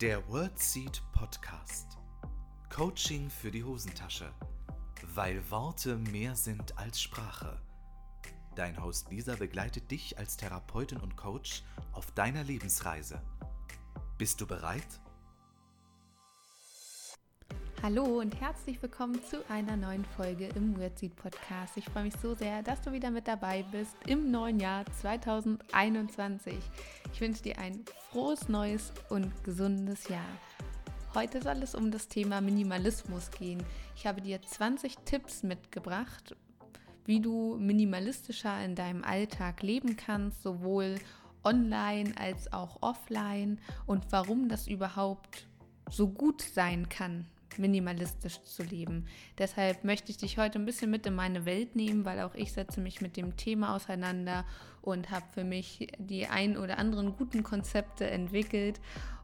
[0.00, 1.98] Der WordSeed Podcast.
[2.74, 4.32] Coaching für die Hosentasche.
[5.14, 7.60] Weil Worte mehr sind als Sprache.
[8.56, 13.20] Dein Host Lisa begleitet dich als Therapeutin und Coach auf deiner Lebensreise.
[14.16, 15.02] Bist du bereit?
[17.82, 21.78] Hallo und herzlich willkommen zu einer neuen Folge im WordSeed Podcast.
[21.78, 26.56] Ich freue mich so sehr, dass du wieder mit dabei bist im neuen Jahr 2021.
[27.10, 30.28] Ich wünsche dir ein frohes neues und gesundes Jahr.
[31.14, 33.62] Heute soll es um das Thema Minimalismus gehen.
[33.96, 36.36] Ich habe dir 20 Tipps mitgebracht,
[37.06, 40.96] wie du minimalistischer in deinem Alltag leben kannst, sowohl
[41.44, 45.46] online als auch offline und warum das überhaupt
[45.90, 47.24] so gut sein kann,
[47.60, 49.06] minimalistisch zu leben.
[49.38, 52.52] Deshalb möchte ich dich heute ein bisschen mit in meine Welt nehmen, weil auch ich
[52.52, 54.44] setze mich mit dem Thema auseinander
[54.82, 58.80] und habe für mich die ein oder anderen guten Konzepte entwickelt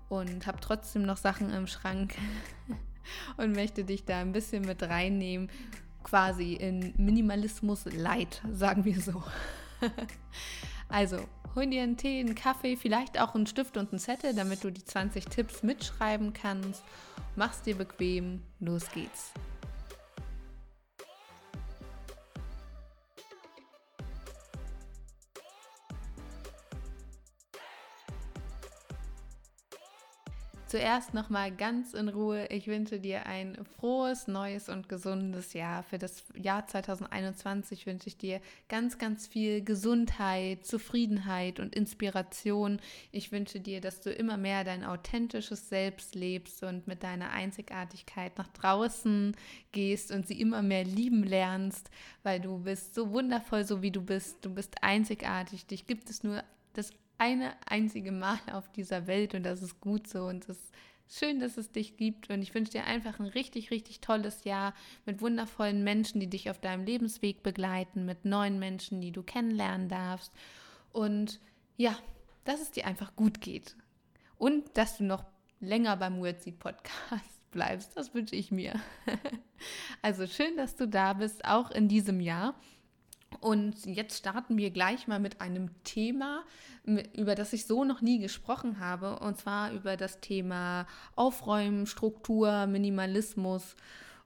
[0.09, 2.14] und habe trotzdem noch Sachen im Schrank
[3.37, 5.51] und möchte dich da ein bisschen mit reinnehmen,
[6.05, 9.25] quasi in Minimalismus Light, sagen wir so.
[10.89, 11.19] also,
[11.57, 14.70] hol dir einen Tee, einen Kaffee, vielleicht auch einen Stift und einen Zettel, damit du
[14.70, 16.84] die 20 Tipps mitschreiben kannst
[17.37, 19.33] Mach's dir bequem, los geht's.
[30.77, 32.48] Zuerst nochmal ganz in Ruhe.
[32.50, 35.83] Ich wünsche dir ein frohes, neues und gesundes Jahr.
[35.83, 42.78] Für das Jahr 2021 wünsche ich dir ganz, ganz viel Gesundheit, Zufriedenheit und Inspiration.
[43.11, 48.36] Ich wünsche dir, dass du immer mehr dein authentisches Selbst lebst und mit deiner Einzigartigkeit
[48.36, 49.34] nach draußen
[49.72, 51.89] gehst und sie immer mehr lieben lernst,
[52.22, 54.45] weil du bist so wundervoll, so wie du bist.
[54.45, 55.64] Du bist einzigartig.
[55.64, 60.08] Dich gibt es nur das eine einzige Mal auf dieser Welt und das ist gut
[60.08, 60.72] so und es ist
[61.08, 64.74] schön, dass es dich gibt und ich wünsche dir einfach ein richtig, richtig tolles Jahr
[65.04, 69.88] mit wundervollen Menschen, die dich auf deinem Lebensweg begleiten, mit neuen Menschen, die du kennenlernen
[69.88, 70.32] darfst
[70.92, 71.40] und
[71.77, 71.96] ja,
[72.44, 73.77] dass es dir einfach gut geht
[74.38, 75.24] und dass du noch
[75.60, 76.90] länger beim Wordseed Podcast
[77.50, 78.74] bleibst, das wünsche ich mir.
[80.02, 82.54] also schön, dass du da bist, auch in diesem Jahr.
[83.41, 86.42] Und jetzt starten wir gleich mal mit einem Thema,
[86.85, 92.67] über das ich so noch nie gesprochen habe, und zwar über das Thema Aufräumen, Struktur,
[92.67, 93.77] Minimalismus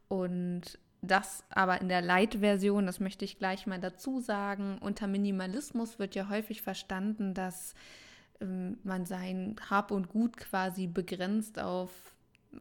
[0.08, 4.78] und das aber in der Light-Version, das möchte ich gleich mal dazu sagen.
[4.80, 7.74] Unter Minimalismus wird ja häufig verstanden, dass
[8.40, 11.90] ähm, man sein Hab und Gut quasi begrenzt auf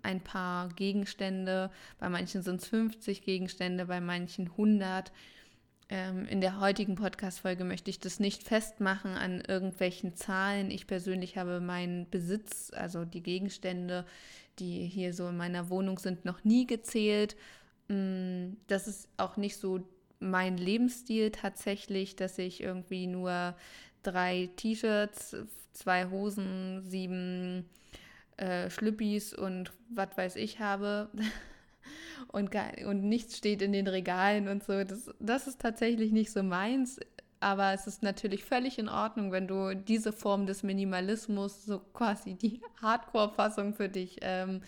[0.03, 1.71] ein paar Gegenstände.
[1.99, 5.11] Bei manchen sind es 50 Gegenstände, bei manchen 100.
[5.91, 10.69] Ähm, in der heutigen Podcast-Folge möchte ich das nicht festmachen an irgendwelchen Zahlen.
[10.69, 14.05] Ich persönlich habe meinen Besitz, also die Gegenstände,
[14.59, 17.35] die hier so in meiner Wohnung sind, noch nie gezählt.
[17.87, 19.87] Mm, das ist auch nicht so
[20.19, 23.55] mein Lebensstil tatsächlich, dass ich irgendwie nur
[24.03, 25.37] drei T-Shirts,
[25.73, 27.67] zwei Hosen, sieben
[28.37, 31.09] äh, Schlüppis und was weiß ich habe.
[32.27, 32.51] und,
[32.85, 34.83] und nichts steht in den Regalen und so.
[34.83, 36.99] Das, das ist tatsächlich nicht so meins.
[37.41, 42.33] Aber es ist natürlich völlig in Ordnung, wenn du diese Form des Minimalismus, so quasi
[42.35, 44.61] die Hardcore-Fassung für dich ähm,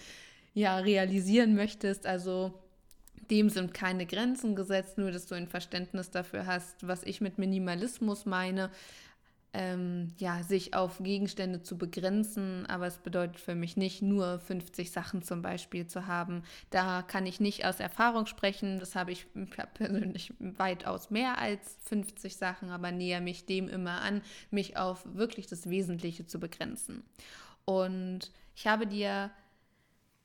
[0.54, 2.06] ja, realisieren möchtest.
[2.06, 2.54] Also
[3.30, 7.38] dem sind keine Grenzen gesetzt, nur dass du ein Verständnis dafür hast, was ich mit
[7.38, 8.70] Minimalismus meine
[9.54, 14.92] ähm, ja, sich auf Gegenstände zu begrenzen, aber es bedeutet für mich nicht nur 50
[14.92, 16.44] Sachen zum Beispiel zu haben.
[16.70, 18.80] Da kann ich nicht aus Erfahrung sprechen.
[18.80, 19.28] Das habe ich,
[19.74, 24.22] persönlich weitaus mehr als 50 Sachen, aber näher mich dem immer an,
[24.52, 27.04] mich auf wirklich das Wesentliche zu begrenzen.
[27.66, 29.32] Und ich habe dir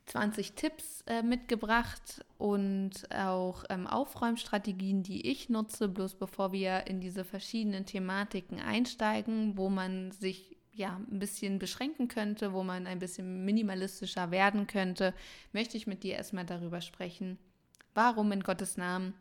[0.07, 7.01] 20 Tipps äh, mitgebracht und auch ähm, Aufräumstrategien, die ich nutze, bloß bevor wir in
[7.01, 12.99] diese verschiedenen Thematiken einsteigen, wo man sich ja ein bisschen beschränken könnte, wo man ein
[12.99, 15.13] bisschen minimalistischer werden könnte,
[15.53, 17.39] möchte ich mit dir erstmal darüber sprechen,
[17.95, 19.15] warum in Gottes Namen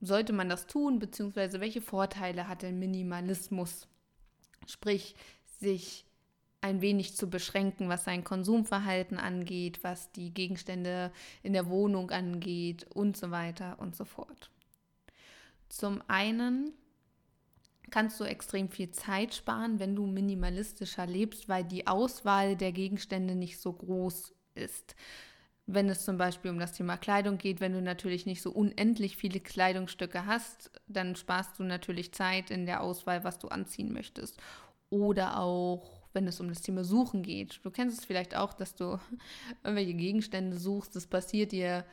[0.00, 3.88] sollte man das tun, beziehungsweise welche Vorteile hat der Minimalismus?
[4.66, 5.16] Sprich,
[5.58, 6.04] sich
[6.66, 12.86] ein wenig zu beschränken, was sein Konsumverhalten angeht, was die Gegenstände in der Wohnung angeht
[12.92, 14.50] und so weiter und so fort.
[15.68, 16.72] Zum einen
[17.90, 23.36] kannst du extrem viel Zeit sparen, wenn du minimalistischer lebst, weil die Auswahl der Gegenstände
[23.36, 24.96] nicht so groß ist.
[25.66, 29.16] Wenn es zum Beispiel um das Thema Kleidung geht, wenn du natürlich nicht so unendlich
[29.16, 34.40] viele Kleidungsstücke hast, dann sparst du natürlich Zeit in der Auswahl, was du anziehen möchtest.
[34.90, 37.60] Oder auch wenn es um das Thema Suchen geht.
[37.62, 38.98] Du kennst es vielleicht auch, dass du
[39.62, 40.96] irgendwelche Gegenstände suchst.
[40.96, 41.84] Das passiert dir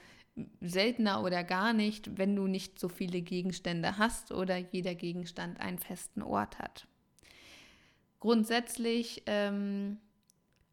[0.61, 5.77] seltener oder gar nicht, wenn du nicht so viele Gegenstände hast oder jeder Gegenstand einen
[5.77, 6.87] festen Ort hat.
[8.19, 9.97] Grundsätzlich ähm,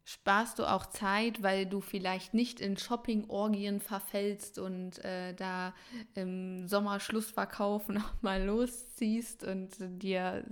[0.03, 5.73] sparst du auch Zeit, weil du vielleicht nicht in Shopping-Orgien verfällst und äh, da
[6.15, 10.43] im Sommerschlussverkauf nochmal losziehst und dir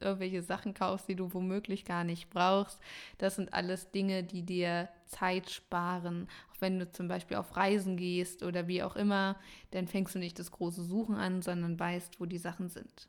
[0.00, 2.80] irgendwelche Sachen kaufst, die du womöglich gar nicht brauchst.
[3.18, 6.28] Das sind alles Dinge, die dir Zeit sparen.
[6.52, 9.36] Auch wenn du zum Beispiel auf Reisen gehst oder wie auch immer,
[9.70, 13.08] dann fängst du nicht das große Suchen an, sondern weißt, wo die Sachen sind.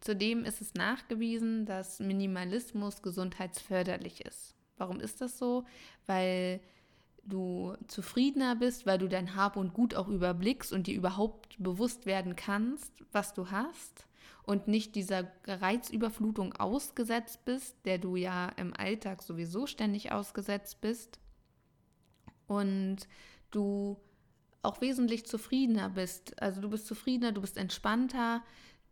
[0.00, 4.53] Zudem ist es nachgewiesen, dass Minimalismus gesundheitsförderlich ist.
[4.76, 5.64] Warum ist das so?
[6.06, 6.60] Weil
[7.24, 12.06] du zufriedener bist, weil du dein Hab und Gut auch überblickst und dir überhaupt bewusst
[12.06, 14.06] werden kannst, was du hast
[14.42, 21.18] und nicht dieser Reizüberflutung ausgesetzt bist, der du ja im Alltag sowieso ständig ausgesetzt bist
[22.46, 23.08] und
[23.50, 23.96] du
[24.62, 26.40] auch wesentlich zufriedener bist.
[26.42, 28.42] Also du bist zufriedener, du bist entspannter,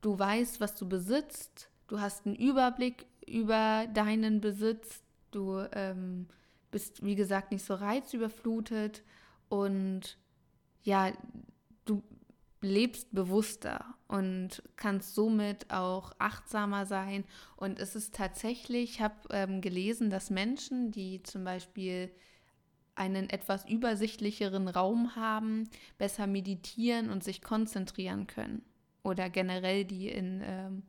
[0.00, 5.02] du weißt, was du besitzt, du hast einen Überblick über deinen Besitz,
[5.32, 6.29] Du ähm,
[6.70, 9.02] bist, wie gesagt, nicht so reizüberflutet
[9.49, 10.19] und
[10.82, 11.12] ja,
[11.84, 12.02] du
[12.61, 17.25] lebst bewusster und kannst somit auch achtsamer sein.
[17.56, 22.11] Und es ist tatsächlich, ich habe ähm, gelesen, dass Menschen, die zum Beispiel
[22.94, 25.69] einen etwas übersichtlicheren Raum haben,
[25.99, 28.62] besser meditieren und sich konzentrieren können.
[29.02, 30.82] Oder generell die in ähm,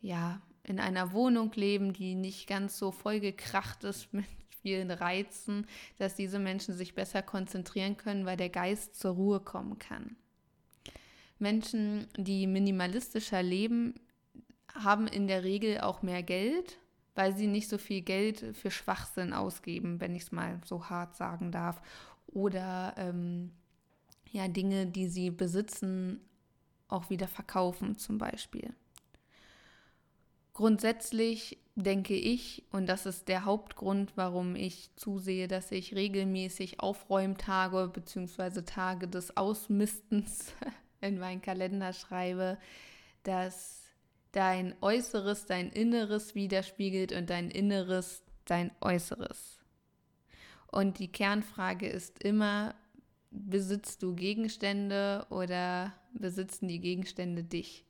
[0.00, 4.24] ja, in einer Wohnung leben, die nicht ganz so vollgekracht ist mit
[4.62, 5.66] vielen Reizen,
[5.98, 10.16] dass diese Menschen sich besser konzentrieren können, weil der Geist zur Ruhe kommen kann.
[11.38, 13.94] Menschen, die minimalistischer leben,
[14.74, 16.78] haben in der Regel auch mehr Geld,
[17.14, 21.16] weil sie nicht so viel Geld für Schwachsinn ausgeben, wenn ich es mal so hart
[21.16, 21.82] sagen darf.
[22.26, 23.52] Oder ähm,
[24.30, 26.20] ja, Dinge, die sie besitzen,
[26.86, 28.74] auch wieder verkaufen zum Beispiel.
[30.52, 37.88] Grundsätzlich denke ich, und das ist der Hauptgrund, warum ich zusehe, dass ich regelmäßig Aufräumtage
[37.88, 38.62] bzw.
[38.62, 40.52] Tage des Ausmistens
[41.00, 42.58] in meinen Kalender schreibe,
[43.22, 43.80] dass
[44.32, 49.58] dein Äußeres dein Inneres widerspiegelt und dein Inneres dein Äußeres.
[50.66, 52.74] Und die Kernfrage ist immer,
[53.30, 57.84] besitzt du Gegenstände oder besitzen die Gegenstände dich?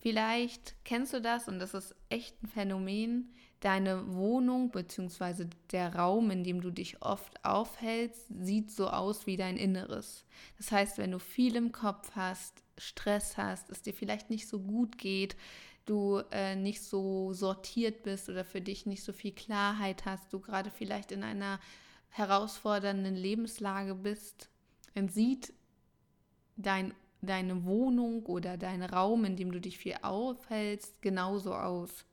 [0.00, 3.34] Vielleicht kennst du das und das ist echt ein Phänomen.
[3.60, 5.46] Deine Wohnung bzw.
[5.72, 10.24] der Raum, in dem du dich oft aufhältst, sieht so aus wie dein Inneres.
[10.56, 14.60] Das heißt, wenn du viel im Kopf hast, Stress hast, es dir vielleicht nicht so
[14.60, 15.36] gut geht,
[15.86, 20.38] du äh, nicht so sortiert bist oder für dich nicht so viel Klarheit hast, du
[20.38, 21.58] gerade vielleicht in einer
[22.10, 24.48] herausfordernden Lebenslage bist,
[24.94, 25.52] dann sieht
[26.56, 32.04] dein deine Wohnung oder dein Raum, in dem du dich viel aufhältst, genauso aus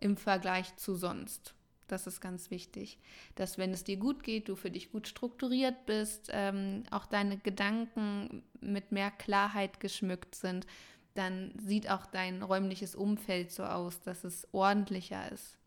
[0.00, 1.54] im Vergleich zu sonst.
[1.86, 2.98] Das ist ganz wichtig,
[3.34, 7.38] dass wenn es dir gut geht, du für dich gut strukturiert bist, ähm, auch deine
[7.38, 10.66] Gedanken mit mehr Klarheit geschmückt sind,
[11.14, 15.58] dann sieht auch dein räumliches Umfeld so aus, dass es ordentlicher ist.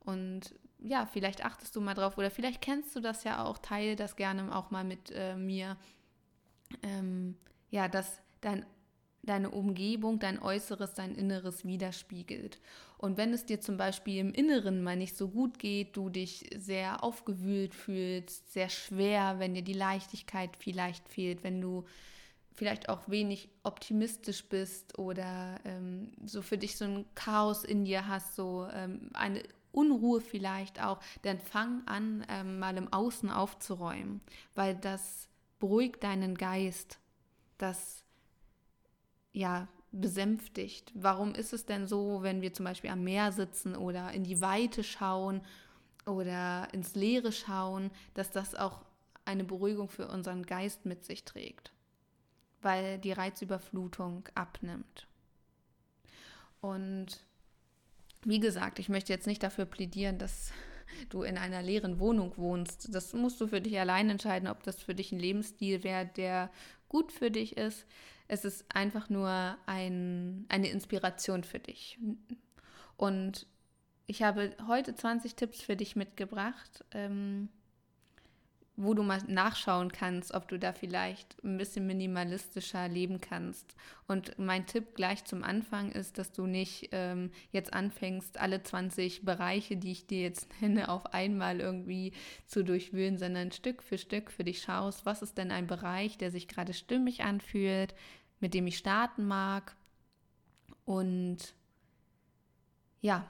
[0.00, 3.96] Und ja, vielleicht achtest du mal drauf oder vielleicht kennst du das ja auch, teile
[3.96, 5.76] das gerne auch mal mit äh, mir.
[6.82, 7.36] Ähm,
[7.72, 8.64] ja, dass dein,
[9.22, 12.60] deine Umgebung, dein Äußeres, dein Inneres widerspiegelt.
[12.98, 16.48] Und wenn es dir zum Beispiel im Inneren mal nicht so gut geht, du dich
[16.56, 21.84] sehr aufgewühlt fühlst, sehr schwer, wenn dir die Leichtigkeit vielleicht fehlt, wenn du
[22.54, 28.06] vielleicht auch wenig optimistisch bist oder ähm, so für dich so ein Chaos in dir
[28.06, 34.20] hast, so ähm, eine Unruhe vielleicht auch, dann fang an, ähm, mal im Außen aufzuräumen,
[34.54, 36.98] weil das beruhigt deinen Geist
[37.62, 38.04] das
[39.32, 40.90] ja besänftigt.
[40.94, 44.40] Warum ist es denn so, wenn wir zum Beispiel am Meer sitzen oder in die
[44.40, 45.42] Weite schauen
[46.06, 48.84] oder ins Leere schauen, dass das auch
[49.24, 51.72] eine Beruhigung für unseren Geist mit sich trägt,
[52.62, 55.06] weil die Reizüberflutung abnimmt.
[56.60, 57.20] Und
[58.24, 60.52] wie gesagt, ich möchte jetzt nicht dafür plädieren, dass
[61.08, 62.94] du in einer leeren Wohnung wohnst.
[62.94, 66.50] Das musst du für dich allein entscheiden, ob das für dich ein Lebensstil wäre, der
[66.92, 67.86] gut für dich ist.
[68.28, 71.98] Es ist einfach nur ein, eine Inspiration für dich.
[72.96, 73.46] Und
[74.06, 77.48] ich habe heute 20 Tipps für dich mitgebracht, ähm,
[78.76, 83.74] wo du mal nachschauen kannst, ob du da vielleicht ein bisschen minimalistischer leben kannst.
[84.08, 89.24] Und mein Tipp gleich zum Anfang ist, dass du nicht ähm, jetzt anfängst, alle 20
[89.24, 92.12] Bereiche, die ich dir jetzt nenne, auf einmal irgendwie
[92.46, 96.30] zu durchwühlen, sondern Stück für Stück für dich schaust, was ist denn ein Bereich, der
[96.30, 97.94] sich gerade stimmig anfühlt,
[98.40, 99.76] mit dem ich starten mag
[100.86, 101.54] und
[103.02, 103.28] ja,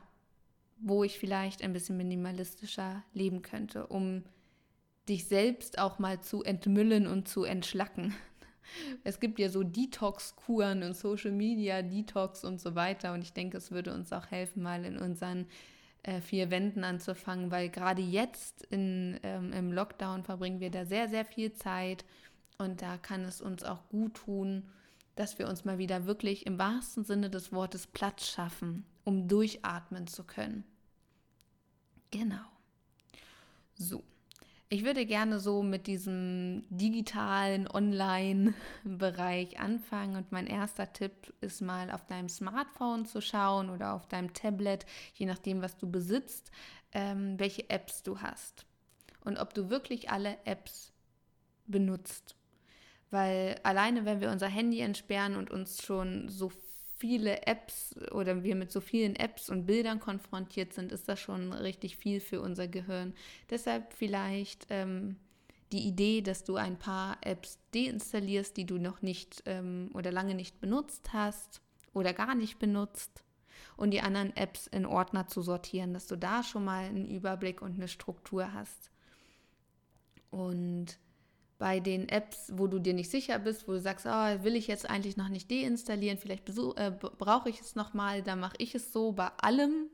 [0.78, 4.24] wo ich vielleicht ein bisschen minimalistischer leben könnte, um
[5.08, 8.14] dich selbst auch mal zu entmüllen und zu entschlacken.
[9.04, 13.12] Es gibt ja so Detox-Kuren und Social Media Detox und so weiter.
[13.12, 15.46] Und ich denke, es würde uns auch helfen, mal in unseren
[16.04, 21.08] äh, vier Wänden anzufangen, weil gerade jetzt in, ähm, im Lockdown verbringen wir da sehr,
[21.08, 22.06] sehr viel Zeit.
[22.56, 24.70] Und da kann es uns auch gut tun,
[25.16, 30.06] dass wir uns mal wieder wirklich im wahrsten Sinne des Wortes Platz schaffen, um durchatmen
[30.06, 30.64] zu können.
[32.10, 32.44] Genau.
[33.74, 34.02] So.
[34.72, 41.90] Ich würde gerne so mit diesem digitalen Online-Bereich anfangen und mein erster Tipp ist mal
[41.90, 46.50] auf deinem Smartphone zu schauen oder auf deinem Tablet, je nachdem, was du besitzt,
[46.92, 48.64] ähm, welche Apps du hast
[49.26, 50.94] und ob du wirklich alle Apps
[51.66, 52.34] benutzt.
[53.10, 56.50] Weil alleine, wenn wir unser Handy entsperren und uns schon so
[57.02, 61.52] viele Apps oder wir mit so vielen Apps und Bildern konfrontiert sind, ist das schon
[61.52, 63.12] richtig viel für unser Gehirn.
[63.50, 65.16] Deshalb vielleicht ähm,
[65.72, 70.36] die Idee, dass du ein paar Apps deinstallierst, die du noch nicht ähm, oder lange
[70.36, 71.60] nicht benutzt hast
[71.92, 73.24] oder gar nicht benutzt
[73.76, 77.62] und die anderen Apps in Ordner zu sortieren, dass du da schon mal einen Überblick
[77.62, 78.92] und eine Struktur hast.
[80.30, 81.00] Und
[81.62, 84.66] bei den Apps, wo du dir nicht sicher bist, wo du sagst, oh, will ich
[84.66, 88.92] jetzt eigentlich noch nicht deinstallieren, vielleicht äh, brauche ich es nochmal, dann mache ich es
[88.92, 89.86] so bei allem,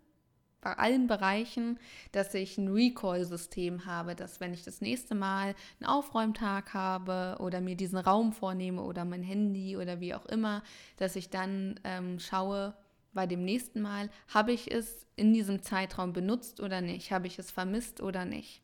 [0.63, 1.79] bei allen Bereichen,
[2.13, 7.61] dass ich ein Recall-System habe, dass wenn ich das nächste Mal einen Aufräumtag habe oder
[7.61, 10.63] mir diesen Raum vornehme oder mein Handy oder wie auch immer,
[10.97, 12.73] dass ich dann ähm, schaue,
[13.13, 17.39] bei dem nächsten Mal, habe ich es in diesem Zeitraum benutzt oder nicht, habe ich
[17.39, 18.63] es vermisst oder nicht.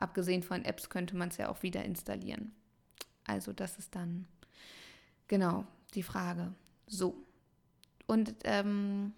[0.00, 2.52] Abgesehen von Apps könnte man es ja auch wieder installieren.
[3.24, 4.26] Also das ist dann
[5.28, 6.54] genau die Frage.
[6.86, 7.14] So.
[8.06, 9.12] Und ähm,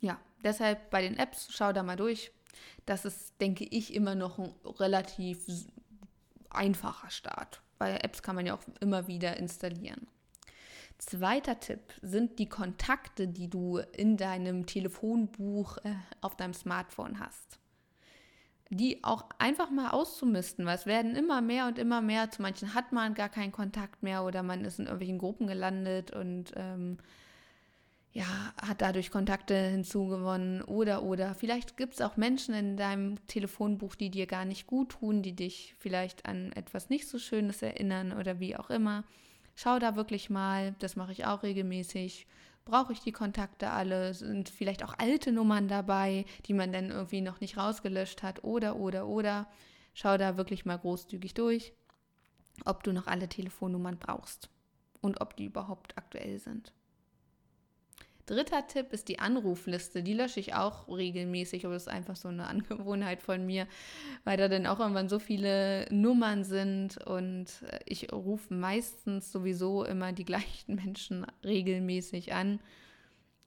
[0.00, 2.32] ja, deshalb bei den Apps, schau da mal durch.
[2.86, 5.46] Das ist, denke ich, immer noch ein relativ
[6.50, 7.62] einfacher Start.
[7.78, 10.08] Weil Apps kann man ja auch immer wieder installieren.
[10.98, 17.57] Zweiter Tipp sind die Kontakte, die du in deinem Telefonbuch äh, auf deinem Smartphone hast
[18.70, 22.30] die auch einfach mal auszumisten, weil es werden immer mehr und immer mehr.
[22.30, 26.10] Zu manchen hat man gar keinen Kontakt mehr oder man ist in irgendwelchen Gruppen gelandet
[26.10, 26.98] und ähm,
[28.12, 28.26] ja,
[28.60, 34.10] hat dadurch Kontakte hinzugewonnen oder oder vielleicht gibt es auch Menschen in deinem Telefonbuch, die
[34.10, 38.40] dir gar nicht gut tun, die dich vielleicht an etwas nicht so Schönes erinnern oder
[38.40, 39.04] wie auch immer.
[39.54, 42.26] Schau da wirklich mal, das mache ich auch regelmäßig
[42.68, 44.14] brauche ich die Kontakte alle?
[44.14, 48.44] Sind vielleicht auch alte Nummern dabei, die man dann irgendwie noch nicht rausgelöscht hat?
[48.44, 49.48] Oder, oder, oder.
[49.94, 51.72] Schau da wirklich mal großzügig durch,
[52.64, 54.48] ob du noch alle Telefonnummern brauchst
[55.00, 56.72] und ob die überhaupt aktuell sind.
[58.28, 60.02] Dritter Tipp ist die Anrufliste.
[60.02, 63.66] Die lösche ich auch regelmäßig, aber das ist einfach so eine Angewohnheit von mir,
[64.24, 67.46] weil da dann auch irgendwann so viele Nummern sind und
[67.86, 72.60] ich rufe meistens sowieso immer die gleichen Menschen regelmäßig an.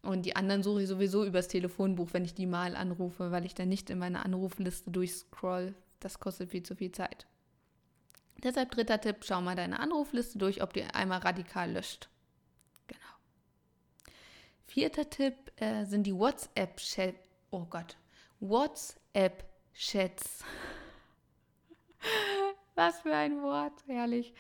[0.02, 3.54] Und die anderen suche ich sowieso übers Telefonbuch, wenn ich die mal anrufe, weil ich
[3.54, 5.76] dann nicht in meine Anrufliste durchscroll.
[6.00, 7.28] Das kostet viel zu viel Zeit.
[8.44, 12.10] Deshalb dritter Tipp, schau mal deine Anrufliste durch, ob die einmal radikal löscht.
[14.72, 17.28] Vierter Tipp äh, sind die WhatsApp-Chats.
[17.50, 17.98] Oh Gott.
[18.40, 20.46] WhatsApp-Chats.
[22.76, 24.34] Was für ein Wort, herrlich.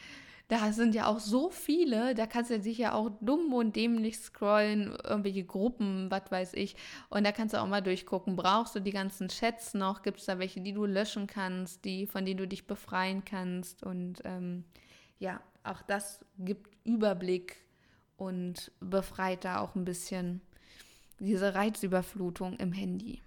[0.47, 4.95] Da sind ja auch so viele, da kannst du sicher auch dumm und dämlich scrollen,
[5.03, 6.77] irgendwelche Gruppen, was weiß ich.
[7.09, 10.01] Und da kannst du auch mal durchgucken, brauchst du die ganzen Chats noch?
[10.01, 13.83] Gibt es da welche, die du löschen kannst, die, von denen du dich befreien kannst?
[13.83, 14.63] Und ähm,
[15.19, 17.57] ja, auch das gibt Überblick
[18.21, 20.41] und befreit da auch ein bisschen
[21.19, 23.19] diese Reizüberflutung im Handy.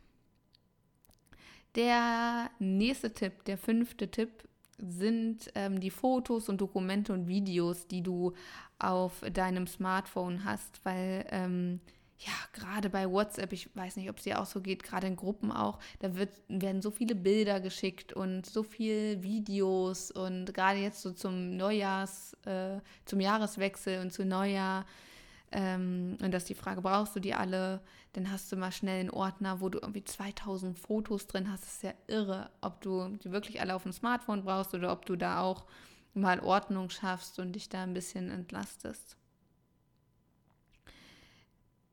[1.74, 4.30] Der nächste Tipp, der fünfte Tipp,
[4.78, 8.34] sind ähm, die Fotos und Dokumente und Videos, die du
[8.78, 11.80] auf deinem Smartphone hast, weil ähm,
[12.25, 15.16] ja, gerade bei WhatsApp, ich weiß nicht, ob es dir auch so geht, gerade in
[15.16, 20.78] Gruppen auch, da wird, werden so viele Bilder geschickt und so viele Videos und gerade
[20.81, 24.85] jetzt so zum Neujahrs, äh, zum Jahreswechsel und zu Neujahr
[25.52, 27.81] Ähm, und ist die Frage, brauchst du die alle?
[28.14, 31.64] Dann hast du mal schnell einen Ordner, wo du irgendwie 2000 Fotos drin hast.
[31.64, 35.07] Das ist ja irre, ob du die wirklich alle auf dem Smartphone brauchst oder ob
[35.07, 35.64] du da auch
[36.14, 39.16] mal Ordnung schaffst und dich da ein bisschen entlastest.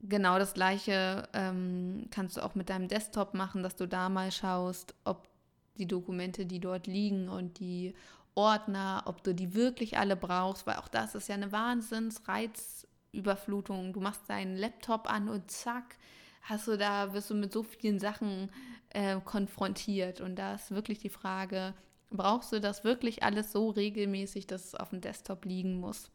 [0.04, 4.32] Genau das gleiche ähm, kannst du auch mit deinem Desktop machen, dass du da mal
[4.32, 5.30] schaust, ob
[5.78, 7.94] die Dokumente, die dort liegen und die
[8.34, 13.94] Ordner, ob du die wirklich alle brauchst, weil auch das ist ja eine Wahnsinnsreizüberflutung.
[13.94, 15.98] Du machst deinen Laptop an und zack,
[16.42, 18.50] hast du da, wirst du mit so vielen Sachen
[18.90, 20.20] äh, konfrontiert.
[20.22, 21.74] Und da ist wirklich die Frage,
[22.10, 26.10] brauchst du das wirklich alles so regelmäßig, dass es auf dem Desktop liegen muss?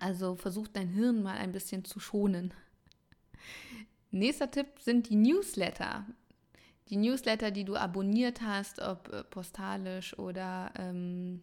[0.00, 2.52] Also versuch dein Hirn mal ein bisschen zu schonen.
[4.10, 6.06] Nächster Tipp sind die Newsletter.
[6.88, 11.42] Die Newsletter, die du abonniert hast, ob äh, postalisch oder ähm,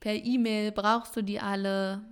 [0.00, 2.02] per E-Mail, brauchst du die alle?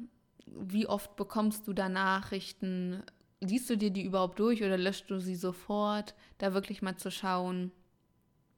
[0.46, 3.02] Wie oft bekommst du da Nachrichten?
[3.40, 6.14] Liest du dir die überhaupt durch oder löscht du sie sofort?
[6.38, 7.72] Da wirklich mal zu schauen,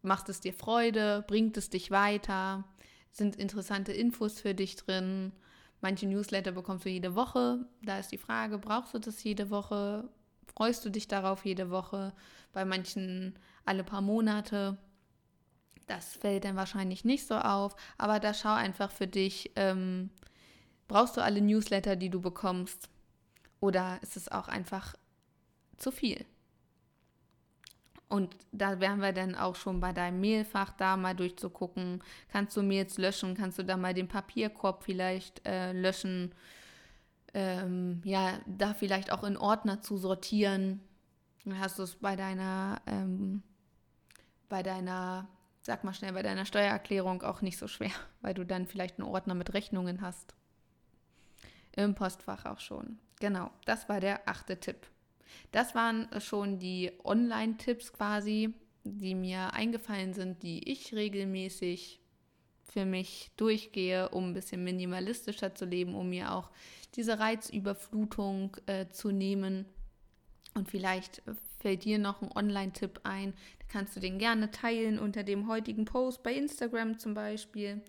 [0.03, 1.25] macht es dir Freude?
[1.27, 2.65] Bringt es dich weiter?
[3.11, 5.33] Sind interessante Infos für dich drin?
[5.81, 7.65] Manche Newsletter bekommst du jede Woche.
[7.83, 10.09] Da ist die Frage, brauchst du das jede Woche?
[10.47, 12.13] Freust du dich darauf jede Woche?
[12.53, 14.77] Bei manchen alle paar Monate.
[15.87, 17.77] Das fällt dann wahrscheinlich nicht so auf.
[17.97, 20.11] Aber da schau einfach für dich, ähm,
[20.89, 22.89] brauchst du alle Newsletter, die du bekommst?
[23.61, 24.95] Oder ist es auch einfach
[25.77, 26.25] zu viel?
[28.09, 32.03] Und da wären wir dann auch schon bei deinem Mailfach da mal durchzugucken.
[32.33, 33.35] Kannst du Mails löschen?
[33.35, 36.35] Kannst du da mal den Papierkorb vielleicht äh, löschen?
[37.35, 40.81] Ähm, ja, da vielleicht auch in Ordner zu sortieren.
[41.45, 43.43] Dann hast du es bei deiner, ähm,
[44.49, 45.29] bei deiner,
[45.61, 49.09] sag mal schnell, bei deiner Steuererklärung auch nicht so schwer, weil du dann vielleicht einen
[49.09, 50.35] Ordner mit Rechnungen hast.
[51.77, 52.99] Im Postfach auch schon.
[53.21, 54.87] Genau, das war der achte Tipp.
[55.53, 62.01] Das waren schon die Online-Tipps quasi, die mir eingefallen sind, die ich regelmäßig
[62.65, 66.51] für mich durchgehe, um ein bisschen minimalistischer zu leben, um mir auch
[66.95, 69.65] diese Reizüberflutung äh, zu nehmen.
[70.55, 71.23] Und vielleicht
[71.61, 75.85] fällt dir noch ein Online-Tipp ein, da kannst du den gerne teilen unter dem heutigen
[75.85, 77.83] Post bei Instagram zum Beispiel,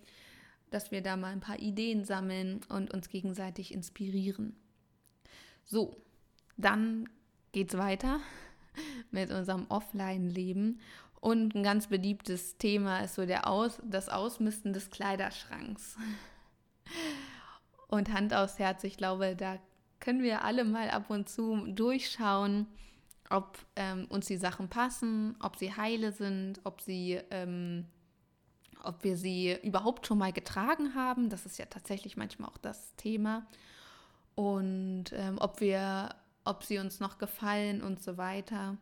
[0.70, 4.56] dass wir da mal ein paar Ideen sammeln und uns gegenseitig inspirieren.
[5.66, 5.98] So,
[6.58, 7.10] dann
[7.52, 8.20] geht es weiter
[9.12, 10.80] mit unserem Offline-Leben.
[11.22, 15.98] Und ein ganz beliebtes Thema ist so der Aus, das Ausmisten des Kleiderschranks.
[17.88, 19.58] Und Hand aufs Herz, ich glaube, da
[20.00, 22.68] können wir alle mal ab und zu durchschauen,
[23.30, 27.86] ob ähm, uns die Sachen passen, ob sie heile sind, ob sie, ähm,
[28.84, 31.30] ob wir sie überhaupt schon mal getragen haben.
[31.30, 33.46] Das ist ja tatsächlich manchmal auch das Thema.
[34.36, 38.78] Und ähm, ob wir ob sie uns noch gefallen und so weiter.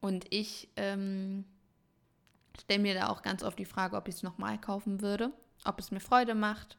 [0.00, 1.44] Und ich ähm,
[2.58, 5.32] stelle mir da auch ganz oft die Frage, ob ich es nochmal kaufen würde,
[5.64, 6.78] ob es mir Freude macht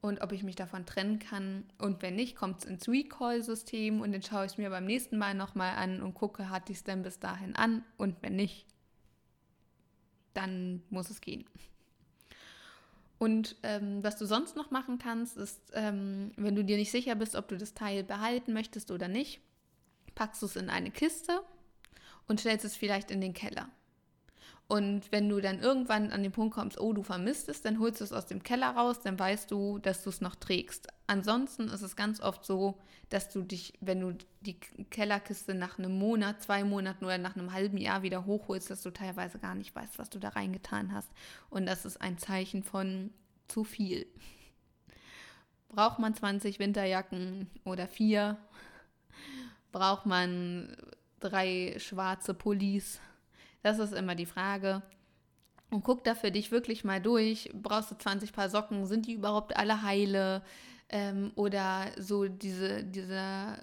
[0.00, 1.64] und ob ich mich davon trennen kann.
[1.78, 5.18] Und wenn nicht, kommt es ins Recall-System und dann schaue ich es mir beim nächsten
[5.18, 7.84] Mal nochmal an und gucke, hat ich es denn bis dahin an?
[7.96, 8.66] Und wenn nicht,
[10.34, 11.44] dann muss es gehen.
[13.18, 17.14] Und ähm, was du sonst noch machen kannst, ist, ähm, wenn du dir nicht sicher
[17.14, 19.40] bist, ob du das Teil behalten möchtest oder nicht,
[20.14, 21.40] packst du es in eine Kiste
[22.28, 23.70] und stellst es vielleicht in den Keller.
[24.68, 28.00] Und wenn du dann irgendwann an den Punkt kommst, oh, du vermisst es, dann holst
[28.00, 30.88] du es aus dem Keller raus, dann weißt du, dass du es noch trägst.
[31.06, 32.78] Ansonsten ist es ganz oft so,
[33.10, 34.58] dass du dich, wenn du die
[34.90, 38.90] Kellerkiste nach einem Monat, zwei Monaten oder nach einem halben Jahr wieder hochholst, dass du
[38.90, 41.10] teilweise gar nicht weißt, was du da reingetan hast.
[41.48, 43.10] Und das ist ein Zeichen von
[43.46, 44.06] zu viel.
[45.68, 48.38] Braucht man 20 Winterjacken oder vier?
[49.70, 50.76] Braucht man
[51.20, 53.00] drei schwarze Pullis?
[53.62, 54.82] Das ist immer die Frage.
[55.70, 57.50] Und guck da für dich wirklich mal durch.
[57.52, 58.86] Brauchst du 20 Paar Socken?
[58.86, 60.42] Sind die überhaupt alle heile?
[60.88, 63.58] Ähm, oder so diese, dieser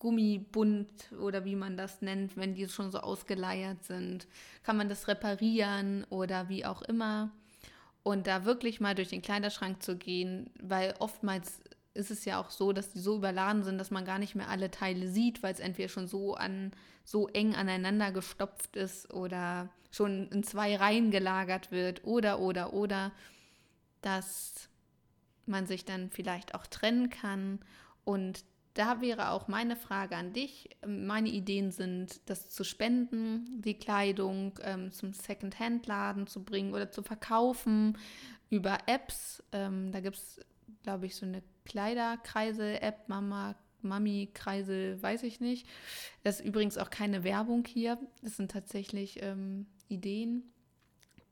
[0.00, 0.88] Gummibund
[1.20, 4.26] oder wie man das nennt, wenn die schon so ausgeleiert sind.
[4.62, 7.30] Kann man das reparieren oder wie auch immer?
[8.02, 11.60] Und da wirklich mal durch den Kleiderschrank zu gehen, weil oftmals
[11.92, 14.48] ist es ja auch so, dass die so überladen sind, dass man gar nicht mehr
[14.48, 16.72] alle Teile sieht, weil es entweder schon so an
[17.04, 23.12] so eng aneinander gestopft ist oder schon in zwei Reihen gelagert wird oder oder oder
[24.00, 24.69] dass
[25.46, 27.60] man sich dann vielleicht auch trennen kann
[28.04, 30.70] und da wäre auch meine Frage an dich.
[30.86, 37.02] Meine Ideen sind, das zu spenden, die Kleidung ähm, zum Second-Hand-Laden zu bringen oder zu
[37.02, 37.98] verkaufen
[38.48, 39.42] über Apps.
[39.50, 40.40] Ähm, da gibt es
[40.82, 45.66] glaube ich, so eine Kleiderkreisel-App, Mama, Mami-Kreisel, weiß ich nicht.
[46.22, 47.98] Das ist übrigens auch keine Werbung hier.
[48.22, 50.52] Das sind tatsächlich ähm, Ideen.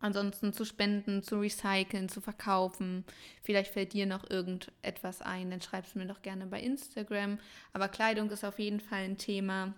[0.00, 3.04] Ansonsten zu spenden, zu recyceln, zu verkaufen.
[3.42, 7.38] Vielleicht fällt dir noch irgendetwas ein, dann schreibst du mir doch gerne bei Instagram.
[7.72, 9.74] Aber Kleidung ist auf jeden Fall ein Thema,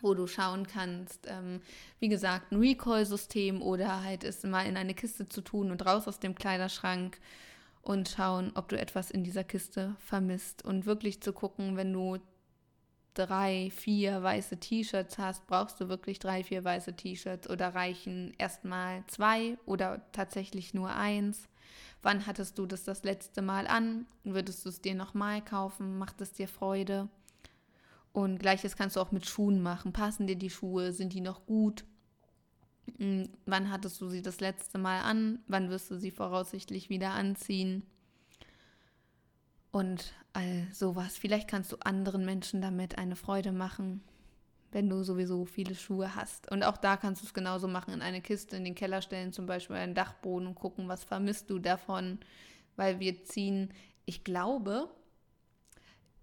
[0.00, 1.60] wo du schauen kannst, ähm,
[1.98, 6.06] wie gesagt, ein Recall-System oder halt es mal in eine Kiste zu tun und raus
[6.06, 7.18] aus dem Kleiderschrank
[7.82, 12.18] und schauen, ob du etwas in dieser Kiste vermisst und wirklich zu gucken, wenn du
[13.14, 19.04] drei, vier weiße T-Shirts hast, brauchst du wirklich drei, vier weiße T-Shirts oder reichen erstmal
[19.06, 21.48] zwei oder tatsächlich nur eins?
[22.02, 24.06] Wann hattest du das das letzte Mal an?
[24.24, 25.96] Würdest du es dir nochmal kaufen?
[25.96, 27.08] Macht es dir Freude?
[28.12, 29.92] Und gleiches kannst du auch mit Schuhen machen.
[29.92, 30.92] Passen dir die Schuhe?
[30.92, 31.84] Sind die noch gut?
[32.98, 35.38] Hm, wann hattest du sie das letzte Mal an?
[35.48, 37.82] Wann wirst du sie voraussichtlich wieder anziehen?
[39.74, 41.18] Und all sowas.
[41.18, 44.04] Vielleicht kannst du anderen Menschen damit eine Freude machen,
[44.70, 46.48] wenn du sowieso viele Schuhe hast.
[46.52, 49.32] Und auch da kannst du es genauso machen, in eine Kiste in den Keller stellen,
[49.32, 52.20] zum Beispiel einen Dachboden und gucken, was vermisst du davon.
[52.76, 54.88] Weil wir ziehen, ich glaube,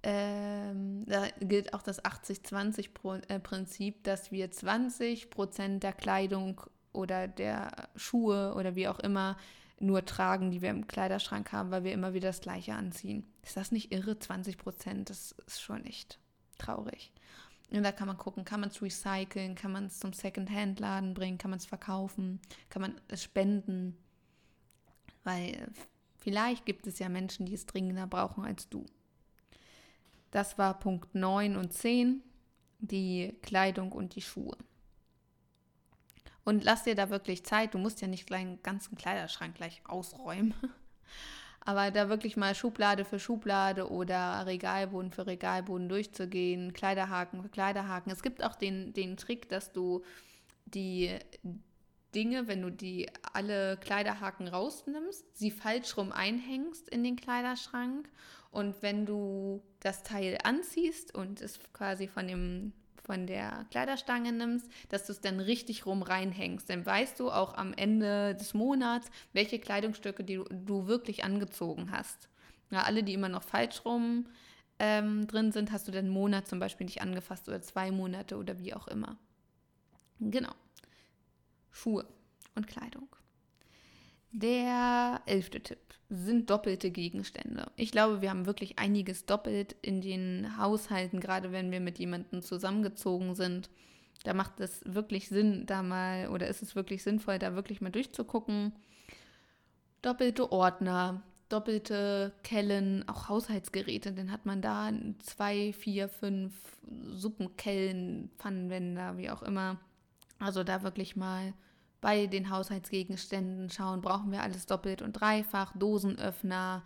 [0.02, 6.62] ähm, da gilt auch das 80-20-Prinzip, äh, dass wir 20 Prozent der Kleidung
[6.94, 9.36] oder der Schuhe oder wie auch immer
[9.82, 13.26] nur tragen, die wir im Kleiderschrank haben, weil wir immer wieder das Gleiche anziehen.
[13.44, 14.17] Ist das nicht irre?
[14.17, 16.20] 20 Prozent, das ist schon echt
[16.58, 17.12] traurig.
[17.72, 21.38] Und da kann man gucken, kann man es recyceln, kann man es zum Second-Hand-Laden bringen,
[21.38, 22.39] kann man es verkaufen,
[22.70, 23.98] kann man es spenden.
[25.24, 25.72] Weil
[26.17, 28.86] vielleicht gibt es ja Menschen, die es dringender brauchen als du.
[30.32, 32.22] Das war Punkt 9 und 10,
[32.80, 34.58] die Kleidung und die Schuhe.
[36.44, 37.74] Und lass dir da wirklich Zeit.
[37.74, 40.54] Du musst ja nicht gleich einen ganzen Kleiderschrank gleich ausräumen.
[41.64, 48.12] Aber da wirklich mal Schublade für Schublade oder Regalboden für Regalboden durchzugehen, Kleiderhaken für Kleiderhaken.
[48.12, 50.02] Es gibt auch den, den Trick, dass du
[50.66, 51.20] die
[52.16, 58.10] Dinge, wenn du die alle Kleiderhaken rausnimmst, sie falsch rum einhängst in den Kleiderschrank
[58.50, 62.74] und wenn du das Teil anziehst und es quasi von dem
[63.12, 66.69] von der Kleiderstange nimmst, dass du es dann richtig rum reinhängst.
[66.69, 72.30] Dann weißt du auch am Ende des Monats, welche Kleidungsstücke die du, wirklich angezogen hast.
[72.69, 74.28] Ja, alle, die immer noch falsch rum
[74.80, 78.58] ähm, drin sind, hast du den Monat zum Beispiel nicht angefasst oder zwei Monate oder
[78.60, 79.17] wie auch immer.
[80.21, 80.54] Genau.
[81.69, 82.06] Schuhe
[82.56, 83.10] und Kleidung.
[84.32, 87.72] Der elfte Tipp sind doppelte Gegenstände.
[87.76, 92.41] Ich glaube, wir haben wirklich einiges doppelt in den Haushalten, gerade wenn wir mit jemandem
[92.41, 93.70] zusammengezogen sind.
[94.24, 97.91] Da macht es wirklich Sinn, da mal, oder ist es wirklich sinnvoll, da wirklich mal
[97.91, 98.74] durchzugucken.
[100.02, 106.54] Doppelte Ordner, doppelte Kellen, auch Haushaltsgeräte, dann hat man da zwei, vier, fünf
[107.10, 109.80] Suppenkellen, Pfannenwender, wie auch immer.
[110.39, 111.54] Also da wirklich mal
[112.02, 116.84] bei den Haushaltsgegenständen schauen, brauchen wir alles doppelt und dreifach, Dosenöffner,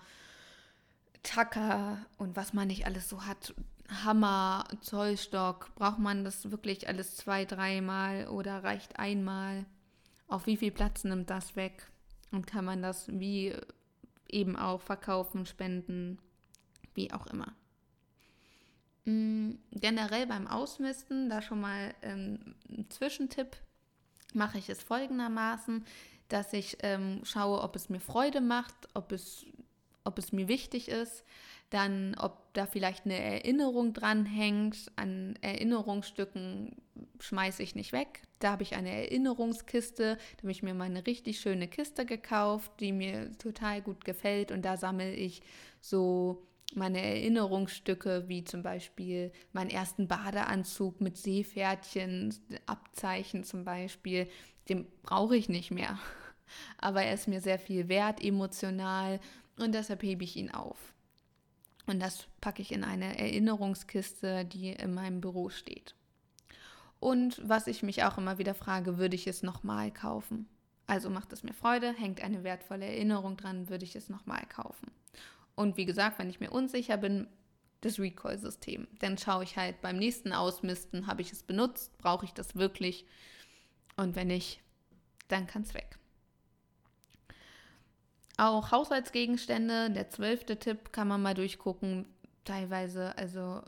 [1.24, 3.56] Tacker und was man nicht alles so hat.
[4.04, 9.66] Hammer, Zollstock, braucht man das wirklich alles zwei, dreimal oder reicht einmal?
[10.28, 11.90] Auf wie viel Platz nimmt das weg?
[12.32, 13.56] Und kann man das wie
[14.28, 16.20] eben auch verkaufen, spenden,
[16.94, 17.54] wie auch immer.
[19.06, 23.56] Mm, generell beim Ausmisten, da schon mal ähm, ein Zwischentipp,
[24.36, 25.86] mache ich es folgendermaßen,
[26.28, 29.46] dass ich ähm, schaue, ob es mir Freude macht, ob es,
[30.04, 31.24] ob es mir wichtig ist,
[31.70, 34.92] dann ob da vielleicht eine Erinnerung dran hängt.
[34.96, 36.76] An Erinnerungsstücken
[37.20, 38.22] schmeiße ich nicht weg.
[38.40, 42.72] Da habe ich eine Erinnerungskiste, da habe ich mir mal eine richtig schöne Kiste gekauft,
[42.80, 45.42] die mir total gut gefällt und da sammle ich
[45.82, 52.34] so meine Erinnerungsstücke, wie zum Beispiel meinen ersten Badeanzug mit Seepferdchen,
[52.66, 54.28] Abzeichen zum Beispiel,
[54.68, 56.00] den brauche ich nicht mehr.
[56.78, 59.20] Aber er ist mir sehr viel wert, emotional
[59.58, 60.94] und deshalb hebe ich ihn auf.
[61.86, 65.96] Und das packe ich in eine Erinnerungskiste, die in meinem Büro steht.
[67.00, 70.48] Und was ich mich auch immer wieder frage, würde ich es nochmal kaufen?
[70.88, 74.92] Also macht es mir Freude, hängt eine wertvolle Erinnerung dran, würde ich es nochmal kaufen?
[75.56, 77.28] Und wie gesagt, wenn ich mir unsicher bin,
[77.82, 78.88] das Recall-System.
[79.00, 83.06] Dann schaue ich halt beim nächsten Ausmisten, habe ich es benutzt, brauche ich das wirklich?
[83.96, 84.62] Und wenn nicht,
[85.28, 85.98] dann kann es weg.
[88.38, 92.06] Auch Haushaltsgegenstände, der zwölfte Tipp, kann man mal durchgucken.
[92.44, 93.62] Teilweise, also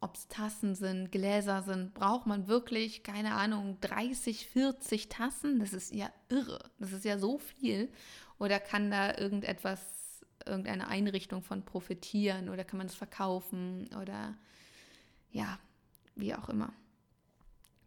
[0.00, 5.60] ob es Tassen sind, Gläser sind, braucht man wirklich, keine Ahnung, 30, 40 Tassen?
[5.60, 6.58] Das ist ja irre.
[6.78, 7.90] Das ist ja so viel.
[8.38, 10.01] Oder kann da irgendetwas
[10.46, 14.36] irgendeine Einrichtung von profitieren oder kann man es verkaufen oder
[15.30, 15.58] ja,
[16.14, 16.72] wie auch immer.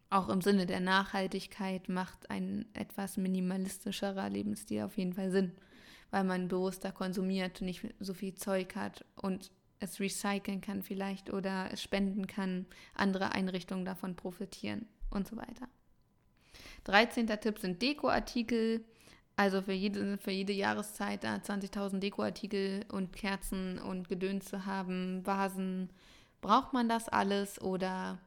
[0.09, 5.51] Auch im Sinne der Nachhaltigkeit macht ein etwas minimalistischerer Lebensstil auf jeden Fall Sinn,
[6.11, 11.69] weil man bewusster konsumiert, nicht so viel Zeug hat und es recyceln kann vielleicht oder
[11.71, 15.67] es spenden kann, andere Einrichtungen davon profitieren und so weiter.
[16.85, 17.27] 13.
[17.27, 18.85] Tipp sind Dekoartikel.
[19.37, 25.25] Also für jede, für jede Jahreszeit da 20.000 Dekoartikel und Kerzen und Gedöns zu haben,
[25.25, 25.89] Vasen.
[26.41, 28.19] Braucht man das alles oder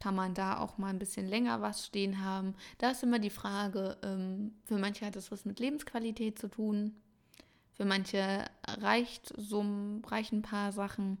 [0.00, 2.54] kann man da auch mal ein bisschen länger was stehen haben?
[2.78, 6.94] Da ist immer die Frage, ähm, für manche hat das was mit Lebensqualität zu tun.
[7.74, 9.64] Für manche reicht so
[10.06, 11.18] reichen ein paar Sachen.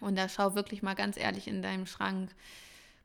[0.00, 2.34] Und da schau wirklich mal ganz ehrlich in deinem Schrank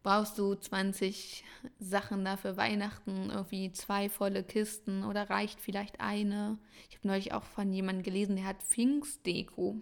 [0.07, 1.43] brauchst du 20
[1.79, 6.57] Sachen da für Weihnachten, irgendwie zwei volle Kisten oder reicht vielleicht eine.
[6.89, 9.81] Ich habe neulich auch von jemandem gelesen, der hat Pfingstdeko.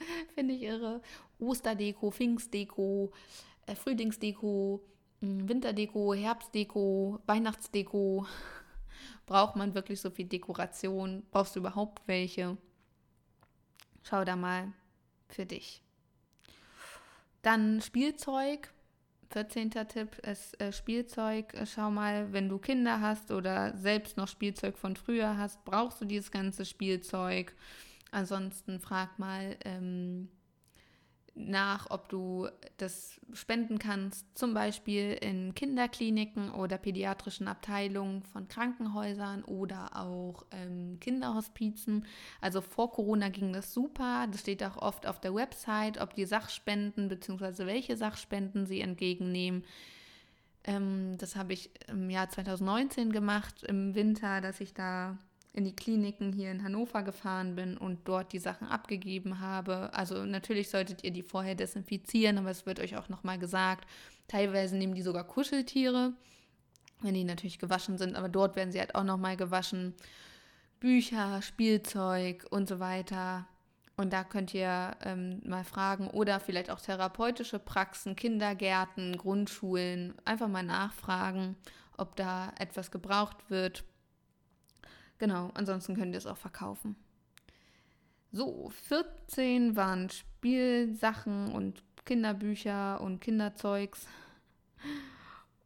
[0.34, 1.02] Finde ich irre.
[1.38, 3.12] Osterdeko, Pfingstdeko,
[3.66, 4.80] äh, Frühlingsdeko,
[5.20, 8.26] hm, Winterdeko, Herbstdeko, Weihnachtsdeko.
[9.26, 11.24] Braucht man wirklich so viel Dekoration?
[11.30, 12.56] Brauchst du überhaupt welche?
[14.02, 14.72] Schau da mal
[15.28, 15.82] für dich.
[17.42, 18.72] Dann Spielzeug
[19.30, 19.70] 14.
[19.70, 21.52] Tipp ist äh, Spielzeug.
[21.64, 26.04] Schau mal, wenn du Kinder hast oder selbst noch Spielzeug von früher hast, brauchst du
[26.04, 27.54] dieses ganze Spielzeug.
[28.10, 30.28] Ansonsten frag mal, ähm,
[31.38, 39.44] nach, ob du das spenden kannst, zum Beispiel in Kinderkliniken oder pädiatrischen Abteilungen von Krankenhäusern
[39.44, 42.06] oder auch ähm, Kinderhospizen.
[42.40, 44.26] Also vor Corona ging das super.
[44.30, 47.66] Das steht auch oft auf der Website, ob die Sachspenden bzw.
[47.66, 49.64] welche Sachspenden sie entgegennehmen.
[50.64, 55.16] Ähm, das habe ich im Jahr 2019 gemacht, im Winter, dass ich da
[55.52, 59.92] in die Kliniken hier in Hannover gefahren bin und dort die Sachen abgegeben habe.
[59.92, 63.88] Also natürlich solltet ihr die vorher desinfizieren, aber es wird euch auch nochmal gesagt.
[64.28, 66.12] Teilweise nehmen die sogar Kuscheltiere,
[67.00, 69.94] wenn die natürlich gewaschen sind, aber dort werden sie halt auch nochmal gewaschen.
[70.80, 73.46] Bücher, Spielzeug und so weiter.
[73.96, 80.46] Und da könnt ihr ähm, mal fragen oder vielleicht auch therapeutische Praxen, Kindergärten, Grundschulen, einfach
[80.46, 81.56] mal nachfragen,
[81.96, 83.82] ob da etwas gebraucht wird.
[85.18, 86.96] Genau, ansonsten könnt ihr es auch verkaufen.
[88.30, 94.06] So, 14 waren Spielsachen und Kinderbücher und Kinderzeugs.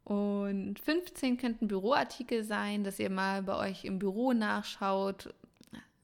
[0.03, 5.33] Und 15 könnten Büroartikel sein, dass ihr mal bei euch im Büro nachschaut.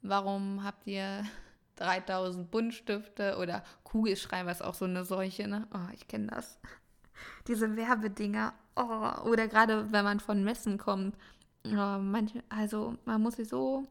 [0.02, 1.24] Warum habt ihr
[1.78, 5.68] 3000 Buntstifte oder Kugelschreiber ist auch so eine Seuche, ne?
[5.74, 6.60] Oh, ich kenne das.
[7.48, 8.54] Diese Werbedinger.
[8.76, 11.16] Oh, oder gerade wenn man von Messen kommt
[11.66, 13.88] ja, manche, also man muss sich so,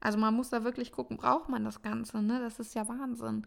[0.00, 2.40] also man muss da wirklich gucken, braucht man das Ganze, ne?
[2.40, 3.46] Das ist ja Wahnsinn.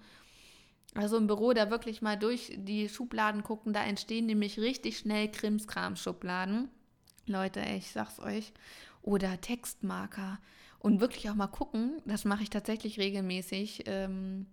[0.93, 5.29] Also im Büro da wirklich mal durch die Schubladen gucken, da entstehen nämlich richtig schnell
[5.29, 6.69] Krimskram-Schubladen.
[7.27, 8.51] Leute, ich sag's euch.
[9.01, 10.39] Oder Textmarker.
[10.79, 14.47] Und wirklich auch mal gucken, das mache ich tatsächlich regelmäßig, ähm,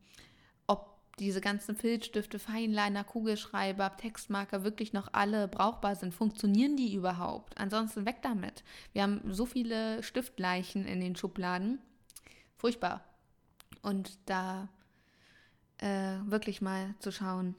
[1.20, 6.14] diese ganzen Filzstifte, Feinliner, Kugelschreiber, Textmarker wirklich noch alle brauchbar sind.
[6.14, 7.58] Funktionieren die überhaupt?
[7.58, 8.64] Ansonsten weg damit.
[8.92, 11.78] Wir haben so viele Stiftleichen in den Schubladen.
[12.56, 13.04] Furchtbar.
[13.82, 14.68] Und da
[15.78, 17.54] äh, wirklich mal zu schauen,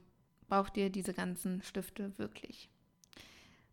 [0.47, 2.69] braucht ihr diese ganzen Stifte wirklich?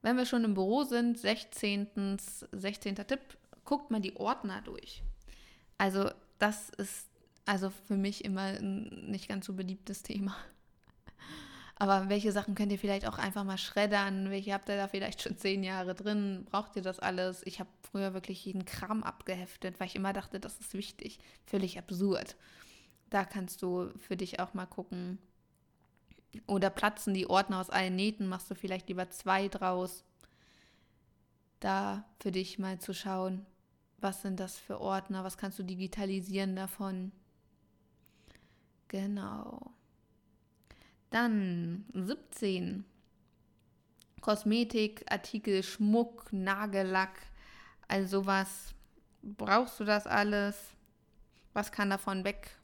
[0.03, 2.19] Wenn wir schon im Büro sind, 16.
[2.53, 2.95] 16.
[2.95, 3.21] Tipp,
[3.65, 5.03] guckt mal die Ordner durch.
[5.79, 7.09] Also das ist
[7.47, 10.37] also für mich immer ein nicht ganz so beliebtes Thema.
[11.79, 14.31] Aber welche Sachen könnt ihr vielleicht auch einfach mal schreddern?
[14.31, 16.47] Welche habt ihr da vielleicht schon zehn Jahre drin?
[16.51, 17.43] Braucht ihr das alles?
[17.47, 21.19] Ich habe früher wirklich jeden Kram abgeheftet, weil ich immer dachte, das ist wichtig.
[21.45, 22.37] Völlig absurd.
[23.11, 25.19] Da kannst du für dich auch mal gucken.
[26.47, 30.03] Oder platzen die Ordner aus allen Nähten, machst du vielleicht lieber zwei draus.
[31.61, 33.45] Da für dich mal zu schauen,
[33.99, 37.13] was sind das für Ordner, was kannst du digitalisieren davon.
[38.89, 39.73] Genau.
[41.11, 42.85] Dann 17.
[44.21, 47.15] Kosmetik, Artikel, Schmuck, Nagellack,
[47.89, 48.75] also sowas.
[49.23, 50.57] Brauchst du das alles?
[51.53, 52.59] Was kann davon weg?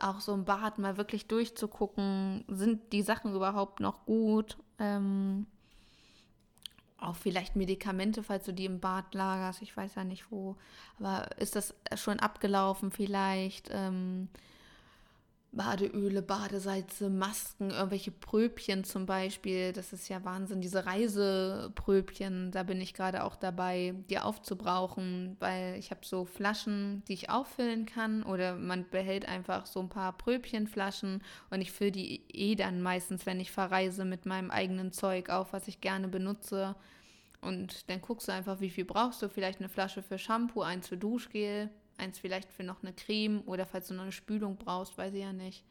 [0.00, 4.58] Auch so im Bad mal wirklich durchzugucken, sind die Sachen überhaupt noch gut?
[4.78, 5.46] Ähm,
[6.98, 9.62] auch vielleicht Medikamente, falls du die im Bad lagerst.
[9.62, 10.56] Ich weiß ja nicht wo.
[10.98, 13.68] Aber ist das schon abgelaufen vielleicht?
[13.72, 14.28] Ähm,
[15.56, 19.72] Badeöle, Badesalze, Masken, irgendwelche Pröbchen zum Beispiel.
[19.72, 25.76] Das ist ja Wahnsinn, diese Reisepröbchen, da bin ich gerade auch dabei, die aufzubrauchen, weil
[25.78, 30.12] ich habe so Flaschen, die ich auffüllen kann oder man behält einfach so ein paar
[30.12, 35.30] Pröbchenflaschen und ich fülle die eh dann meistens, wenn ich verreise, mit meinem eigenen Zeug
[35.30, 36.76] auf, was ich gerne benutze.
[37.40, 39.28] Und dann guckst du einfach, wie viel brauchst du.
[39.28, 43.66] Vielleicht eine Flasche für Shampoo, eins für Duschgel, eins vielleicht für noch eine Creme oder
[43.66, 45.64] falls du noch eine Spülung brauchst, weiß ich ja nicht.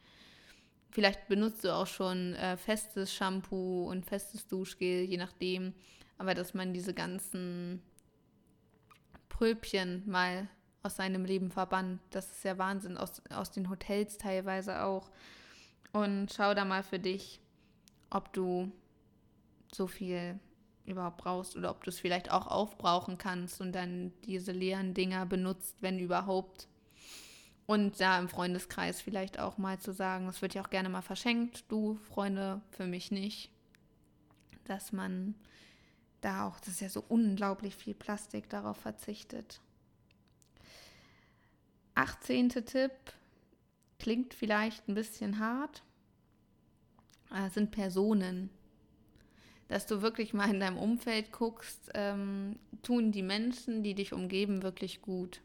[0.90, 5.74] Vielleicht benutzt du auch schon äh, festes Shampoo und festes Duschgel, je nachdem.
[6.18, 7.82] Aber dass man diese ganzen
[9.28, 10.48] Pröbchen mal
[10.82, 15.10] aus seinem Leben verbannt, das ist ja Wahnsinn, aus, aus den Hotels teilweise auch.
[15.92, 17.40] Und schau da mal für dich,
[18.08, 18.72] ob du
[19.74, 20.38] so viel
[20.86, 25.26] überhaupt brauchst oder ob du es vielleicht auch aufbrauchen kannst und dann diese leeren Dinger
[25.26, 26.68] benutzt, wenn überhaupt.
[27.66, 31.02] Und da im Freundeskreis vielleicht auch mal zu sagen, es wird ja auch gerne mal
[31.02, 33.50] verschenkt, du Freunde, für mich nicht.
[34.64, 35.34] Dass man
[36.20, 39.60] da auch, das ist ja so unglaublich viel Plastik, darauf verzichtet.
[41.96, 42.50] 18.
[42.50, 42.92] Tipp,
[43.98, 45.82] klingt vielleicht ein bisschen hart,
[47.34, 48.50] äh, sind Personen
[49.68, 54.62] dass du wirklich mal in deinem Umfeld guckst, ähm, tun die Menschen, die dich umgeben,
[54.62, 55.40] wirklich gut?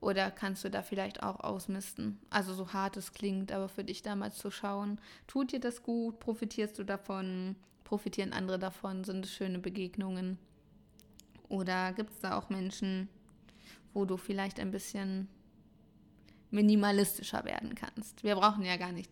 [0.00, 2.18] Oder kannst du da vielleicht auch ausmisten?
[2.30, 6.18] Also so hart es klingt, aber für dich damals zu schauen, tut dir das gut?
[6.20, 7.56] Profitierst du davon?
[7.84, 9.04] Profitieren andere davon?
[9.04, 10.38] Sind es schöne Begegnungen?
[11.48, 13.08] Oder gibt es da auch Menschen,
[13.92, 15.28] wo du vielleicht ein bisschen
[16.50, 18.24] minimalistischer werden kannst?
[18.24, 19.10] Wir brauchen ja gar nicht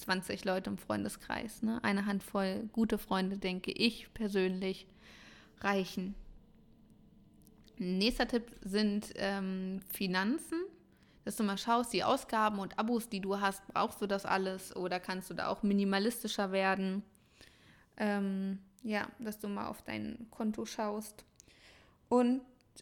[0.00, 1.62] 20 Leute im Freundeskreis.
[1.62, 1.82] Ne?
[1.82, 4.86] Eine Handvoll gute Freunde, denke ich persönlich,
[5.60, 6.14] reichen.
[7.78, 10.58] Nächster Tipp sind ähm, Finanzen.
[11.24, 14.74] Dass du mal schaust, die Ausgaben und Abos, die du hast, brauchst du das alles
[14.74, 17.02] oder kannst du da auch minimalistischer werden?
[17.98, 21.24] Ähm, ja, dass du mal auf dein Konto schaust
[22.08, 22.40] und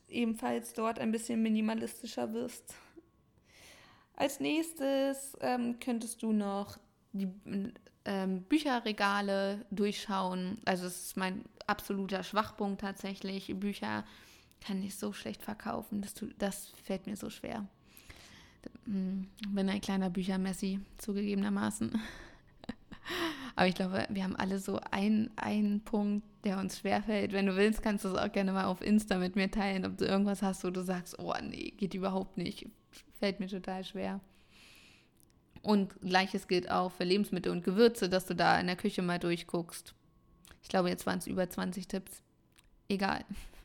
[0.09, 2.75] ebenfalls dort ein bisschen minimalistischer wirst.
[4.15, 6.79] Als nächstes ähm, könntest du noch
[7.13, 7.29] die
[8.05, 10.59] ähm, Bücherregale durchschauen.
[10.65, 13.53] Also es ist mein absoluter Schwachpunkt tatsächlich.
[13.59, 14.05] Bücher
[14.61, 16.03] kann ich so schlecht verkaufen.
[16.03, 17.67] Das, tut, das fällt mir so schwer.
[18.85, 22.01] Hm, bin ein kleiner Büchermessi, zugegebenermaßen.
[23.57, 27.33] Aber ich glaube, wir haben alle so einen, einen Punkt, der uns schwerfällt.
[27.33, 29.99] Wenn du willst, kannst du es auch gerne mal auf Insta mit mir teilen, ob
[29.99, 32.69] du irgendwas hast, wo du sagst, oh nee, geht überhaupt nicht.
[33.19, 34.21] Fällt mir total schwer.
[35.69, 39.19] Und gleiches gilt auch für Lebensmittel und Gewürze, dass du da in der Küche mal
[39.19, 39.93] durchguckst.
[40.63, 42.23] Ich glaube, jetzt waren es über 20 Tipps.
[42.89, 43.23] Egal.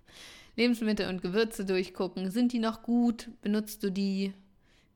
[0.58, 2.30] Lebensmittel und Gewürze durchgucken.
[2.30, 3.30] Sind die noch gut?
[3.42, 4.34] Benutzt du die?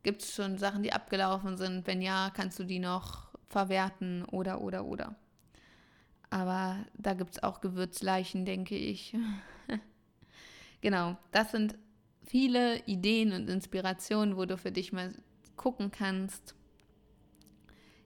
[0.04, 1.88] Gibt es schon Sachen, die abgelaufen sind?
[1.88, 5.16] Wenn ja, kannst du die noch verwerten oder, oder, oder.
[6.30, 9.16] Aber da gibt es auch Gewürzleichen, denke ich.
[10.82, 11.78] genau, das sind
[12.26, 15.16] viele Ideen und Inspirationen, wo du für dich mal
[15.56, 16.54] gucken kannst,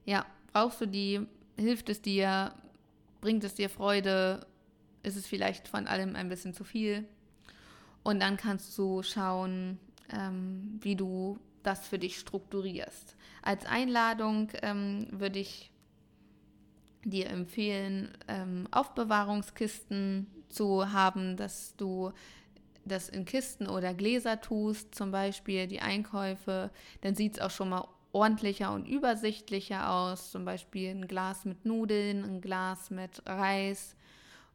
[0.04, 1.20] ja, brauchst du die?
[1.56, 2.54] Hilft es dir?
[3.20, 4.46] Bringt es dir Freude?
[5.02, 7.06] Ist es vielleicht von allem ein bisschen zu viel?
[8.02, 9.78] Und dann kannst du schauen,
[10.12, 13.16] ähm, wie du das für dich strukturierst.
[13.42, 15.70] Als Einladung ähm, würde ich
[17.04, 22.12] dir empfehlen, ähm, Aufbewahrungskisten zu haben, dass du
[22.84, 27.68] das in Kisten oder Gläser tust, zum Beispiel die Einkäufe, dann sieht es auch schon
[27.68, 30.30] mal ordentlicher und übersichtlicher aus.
[30.30, 33.96] Zum Beispiel ein Glas mit Nudeln, ein Glas mit Reis,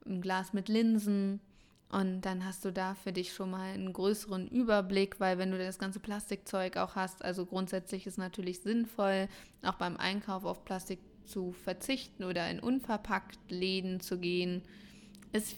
[0.05, 1.41] ein Glas mit Linsen.
[1.89, 5.57] Und dann hast du da für dich schon mal einen größeren Überblick, weil wenn du
[5.57, 9.29] das ganze Plastikzeug auch hast, also grundsätzlich ist natürlich sinnvoll,
[9.63, 14.63] auch beim Einkauf auf Plastik zu verzichten oder in unverpackt Läden zu gehen,
[15.31, 15.55] ist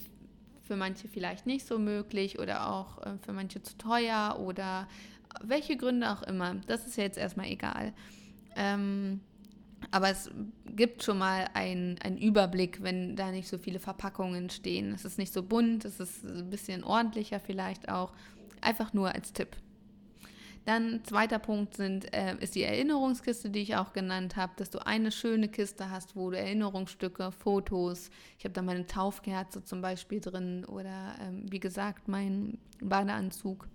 [0.63, 4.88] für manche vielleicht nicht so möglich oder auch äh, für manche zu teuer oder
[5.41, 7.93] welche Gründe auch immer, das ist ja jetzt erstmal egal.
[8.55, 9.21] Ähm,
[9.91, 10.29] aber es
[10.75, 14.93] gibt schon mal einen Überblick, wenn da nicht so viele Verpackungen stehen.
[14.93, 18.13] Es ist nicht so bunt, es ist ein bisschen ordentlicher vielleicht auch.
[18.62, 19.56] Einfach nur als Tipp.
[20.65, 24.85] Dann zweiter Punkt sind, äh, ist die Erinnerungskiste, die ich auch genannt habe, dass du
[24.85, 30.19] eine schöne Kiste hast, wo du Erinnerungsstücke, Fotos, ich habe da meine Taufkerze zum Beispiel
[30.19, 33.67] drin oder ähm, wie gesagt mein Badeanzug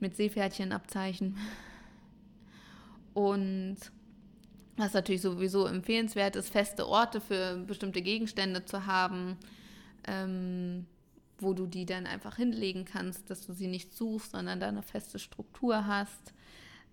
[0.00, 1.36] mit Seepferdchenabzeichen.
[3.14, 3.76] Und
[4.76, 9.38] was natürlich sowieso empfehlenswert ist, feste Orte für bestimmte Gegenstände zu haben,
[10.06, 10.86] ähm,
[11.38, 14.82] wo du die dann einfach hinlegen kannst, dass du sie nicht suchst, sondern da eine
[14.82, 16.34] feste Struktur hast.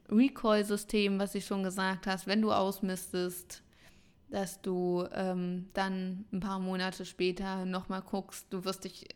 [0.10, 3.64] Recall-System, was ich schon gesagt hast, wenn du ausmistest,
[4.30, 9.08] dass du ähm, dann ein paar Monate später nochmal guckst, du wirst dich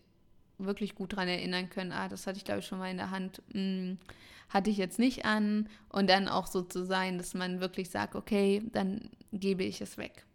[0.58, 3.12] wirklich gut daran erinnern können, ah, das hatte ich glaube ich schon mal in der
[3.12, 3.98] Hand, hm,
[4.50, 8.16] hatte ich jetzt nicht an und dann auch so zu sein, dass man wirklich sagt,
[8.16, 10.26] okay, dann gebe ich es weg.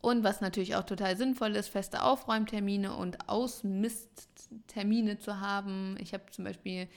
[0.00, 5.96] Und was natürlich auch total sinnvoll ist, feste Aufräumtermine und Ausmisttermine zu haben.
[5.98, 6.88] Ich habe zum Beispiel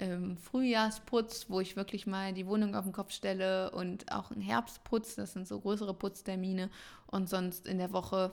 [0.00, 4.40] ähm, Frühjahrsputz, wo ich wirklich mal die Wohnung auf den Kopf stelle und auch einen
[4.40, 6.68] Herbstputz, das sind so größere Putztermine.
[7.06, 8.32] Und sonst in der Woche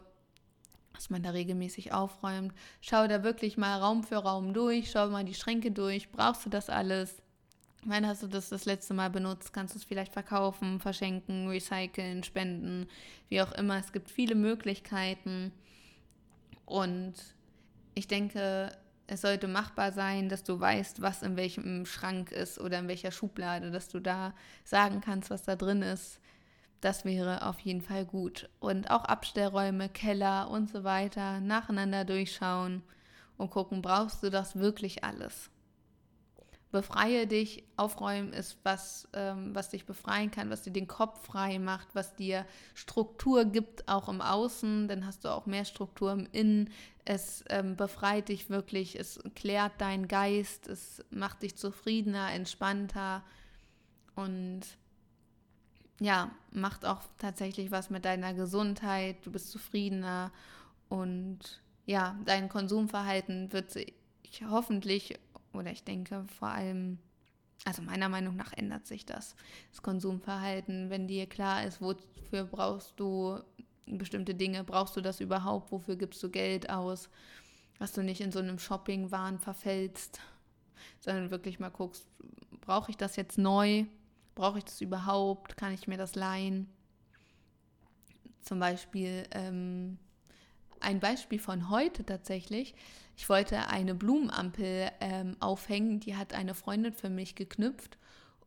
[0.94, 2.54] dass man da regelmäßig aufräumt.
[2.82, 6.12] Schau da wirklich mal Raum für Raum durch, schau mal die Schränke durch.
[6.12, 7.22] Brauchst du das alles?
[7.86, 9.52] Wann hast du das das letzte Mal benutzt?
[9.52, 12.88] Kannst du es vielleicht verkaufen, verschenken, recyceln, spenden,
[13.30, 13.78] wie auch immer.
[13.78, 15.52] Es gibt viele Möglichkeiten.
[16.66, 17.16] Und
[17.94, 18.72] ich denke,
[19.08, 23.12] es sollte machbar sein, dass du weißt, was in welchem Schrank ist oder in welcher
[23.12, 24.34] Schublade, dass du da
[24.64, 26.20] sagen kannst, was da drin ist.
[26.84, 28.50] Das wäre auf jeden Fall gut.
[28.60, 32.84] Und auch Abstellräume, Keller und so weiter nacheinander durchschauen
[33.38, 35.50] und gucken, brauchst du das wirklich alles?
[36.74, 37.64] befreie dich.
[37.78, 42.16] Aufräumen ist was, ähm, was dich befreien kann, was dir den Kopf frei macht, was
[42.16, 44.88] dir Struktur gibt, auch im Außen.
[44.90, 46.72] Dann hast du auch mehr Struktur im Innen.
[47.06, 53.24] Es ähm, befreit dich wirklich, es klärt deinen Geist, es macht dich zufriedener, entspannter
[54.16, 54.62] und
[56.00, 59.18] ja, macht auch tatsächlich was mit deiner Gesundheit.
[59.26, 60.32] Du bist zufriedener
[60.90, 63.94] und ja, dein Konsumverhalten wird sich
[64.50, 65.20] hoffentlich
[65.54, 66.98] oder ich denke vor allem,
[67.66, 69.36] also meiner Meinung nach ändert sich das,
[69.72, 73.40] das Konsumverhalten, wenn dir klar ist, wofür brauchst du
[73.86, 77.10] bestimmte Dinge, brauchst du das überhaupt, wofür gibst du Geld aus,
[77.80, 80.20] dass du nicht in so einem Shopping-Wahn verfällst,
[81.00, 82.08] sondern wirklich mal guckst,
[82.62, 83.86] brauche ich das jetzt neu,
[84.36, 86.70] brauche ich das überhaupt, kann ich mir das leihen?
[88.42, 89.98] Zum Beispiel ähm,
[90.80, 92.76] ein Beispiel von heute tatsächlich.
[93.16, 97.98] Ich wollte eine Blumenampel ähm, aufhängen, die hat eine Freundin für mich geknüpft.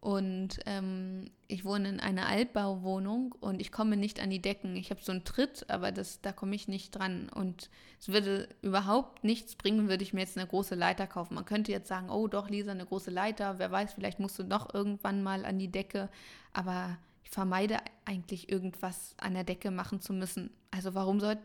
[0.00, 4.76] Und ähm, ich wohne in einer Altbauwohnung und ich komme nicht an die Decken.
[4.76, 7.28] Ich habe so einen Tritt, aber das, da komme ich nicht dran.
[7.28, 7.70] Und
[8.00, 11.34] es würde überhaupt nichts bringen, würde ich mir jetzt eine große Leiter kaufen.
[11.34, 13.58] Man könnte jetzt sagen, oh doch, Lisa, eine große Leiter.
[13.58, 16.08] Wer weiß, vielleicht musst du doch irgendwann mal an die Decke.
[16.52, 20.50] Aber ich vermeide eigentlich irgendwas an der Decke machen zu müssen.
[20.70, 21.38] Also warum, soll,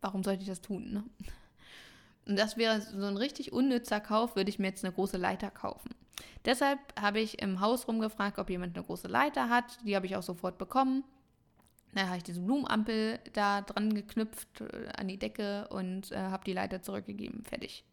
[0.00, 0.92] warum sollte ich das tun?
[0.92, 1.04] Ne?
[2.26, 5.50] Und das wäre so ein richtig unnützer Kauf, würde ich mir jetzt eine große Leiter
[5.50, 5.90] kaufen.
[6.44, 9.78] Deshalb habe ich im Haus rumgefragt, ob jemand eine große Leiter hat.
[9.84, 11.04] Die habe ich auch sofort bekommen.
[11.94, 16.44] Dann habe ich diese Blumenampel da dran geknüpft äh, an die Decke und äh, habe
[16.44, 17.44] die Leiter zurückgegeben.
[17.44, 17.84] Fertig.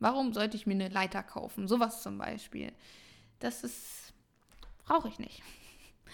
[0.00, 1.68] Warum sollte ich mir eine Leiter kaufen?
[1.68, 2.72] Sowas zum Beispiel.
[3.38, 4.12] Das ist.
[4.84, 5.42] brauche ich nicht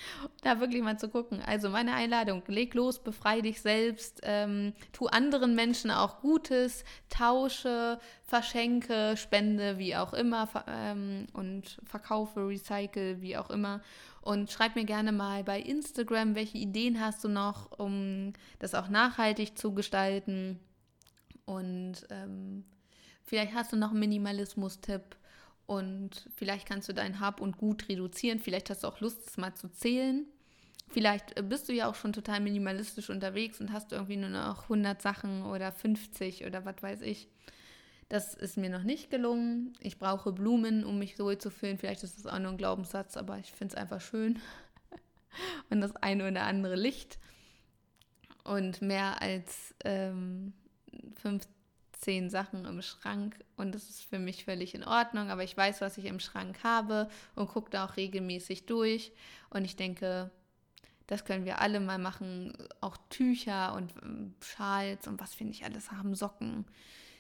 [0.43, 1.41] da wirklich mal zu gucken.
[1.45, 7.99] Also meine Einladung, leg los, befreie dich selbst, ähm, tu anderen Menschen auch Gutes, tausche,
[8.23, 13.81] verschenke, spende, wie auch immer ähm, und verkaufe, recycle, wie auch immer.
[14.23, 18.89] Und schreib mir gerne mal bei Instagram, welche Ideen hast du noch, um das auch
[18.89, 20.61] nachhaltig zu gestalten.
[21.47, 22.65] Und ähm,
[23.25, 25.17] vielleicht hast du noch einen Minimalismus-Tipp
[25.71, 28.41] und vielleicht kannst du dein Hab und Gut reduzieren.
[28.41, 30.27] Vielleicht hast du auch Lust, es mal zu zählen.
[30.89, 34.65] Vielleicht äh, bist du ja auch schon total minimalistisch unterwegs und hast irgendwie nur noch
[34.65, 37.29] 100 Sachen oder 50 oder was weiß ich.
[38.09, 39.75] Das ist mir noch nicht gelungen.
[39.79, 41.79] Ich brauche Blumen, um mich so zu fühlen.
[41.79, 44.41] Vielleicht ist das auch nur ein Glaubenssatz, aber ich finde es einfach schön.
[45.71, 47.21] und das eine oder andere Licht.
[48.43, 50.53] Und mehr als ähm,
[51.23, 51.60] 50
[52.01, 55.81] zehn Sachen im Schrank und das ist für mich völlig in Ordnung, aber ich weiß,
[55.83, 59.13] was ich im Schrank habe und gucke da auch regelmäßig durch
[59.51, 60.31] und ich denke,
[61.07, 65.65] das können wir alle mal machen, auch Tücher und ähm, Schals und was finde ich
[65.65, 66.65] alles haben, Socken,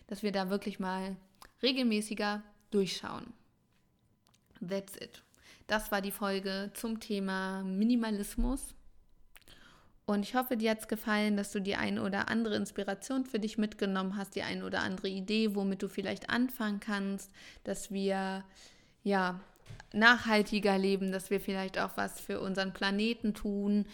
[0.07, 1.17] dass wir da wirklich mal
[1.63, 3.33] regelmäßiger durchschauen.
[4.67, 5.23] That's it.
[5.67, 8.75] Das war die Folge zum Thema Minimalismus.
[10.11, 13.39] Und ich hoffe, dir hat es gefallen, dass du die eine oder andere Inspiration für
[13.39, 17.31] dich mitgenommen hast, die eine oder andere Idee, womit du vielleicht anfangen kannst,
[17.63, 18.43] dass wir
[19.05, 19.39] ja
[19.93, 23.87] nachhaltiger leben, dass wir vielleicht auch was für unseren Planeten tun,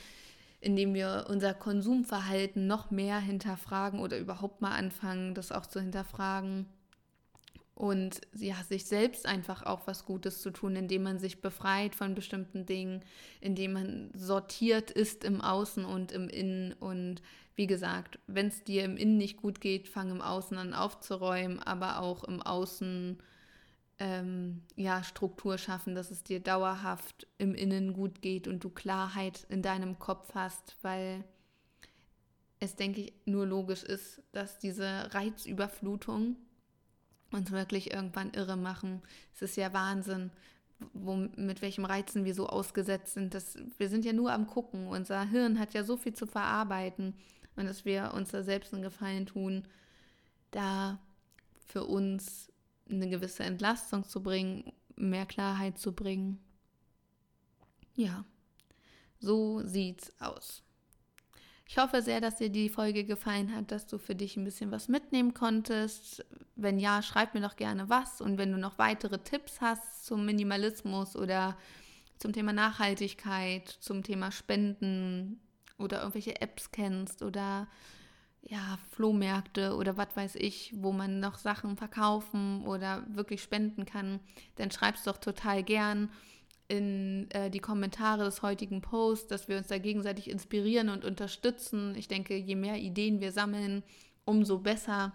[0.63, 6.65] indem wir unser Konsumverhalten noch mehr hinterfragen oder überhaupt mal anfangen, das auch zu hinterfragen
[7.77, 12.15] und ja, sich selbst einfach auch was Gutes zu tun, indem man sich befreit von
[12.15, 13.03] bestimmten Dingen,
[13.43, 16.73] indem man sortiert ist im Außen und im Innen.
[16.73, 17.21] Und
[17.55, 21.59] wie gesagt, wenn es dir im Innen nicht gut geht, fang im Außen an aufzuräumen,
[21.61, 23.19] aber auch im Außen
[23.99, 29.47] ähm, ja, Struktur schaffen, dass es dir dauerhaft im Innen gut geht und du Klarheit
[29.51, 31.25] in deinem Kopf hast, weil
[32.59, 36.37] es, denke ich, nur logisch ist, dass diese Reizüberflutung
[37.31, 39.03] uns wirklich irgendwann irre machen.
[39.35, 40.31] Es ist ja Wahnsinn,
[40.93, 43.35] wo, mit welchem Reizen wir so ausgesetzt sind.
[43.35, 44.89] Das, wir sind ja nur am Gucken.
[44.89, 47.15] Unser Hirn hat ja so viel zu verarbeiten
[47.57, 49.67] und dass wir uns da selbst einen Gefallen tun,
[50.51, 50.99] da
[51.67, 52.53] für uns
[52.89, 56.39] eine gewisse Entlastung zu bringen, mehr Klarheit zu bringen.
[57.95, 58.25] Ja,
[59.19, 60.63] so sieht's aus.
[61.69, 64.71] Ich hoffe sehr, dass dir die Folge gefallen hat, dass du für dich ein bisschen
[64.71, 66.25] was mitnehmen konntest.
[66.55, 68.21] Wenn ja, schreib mir doch gerne was.
[68.21, 71.57] Und wenn du noch weitere Tipps hast zum Minimalismus oder
[72.19, 75.41] zum Thema Nachhaltigkeit, zum Thema Spenden
[75.77, 77.67] oder irgendwelche Apps kennst oder
[78.43, 84.21] ja, Flohmärkte oder was weiß ich, wo man noch Sachen verkaufen oder wirklich spenden kann,
[84.55, 86.11] dann schreib's doch total gern
[86.69, 91.95] in äh, die Kommentare des heutigen Posts, dass wir uns da gegenseitig inspirieren und unterstützen.
[91.97, 93.83] Ich denke, je mehr Ideen wir sammeln,
[94.25, 95.13] umso besser.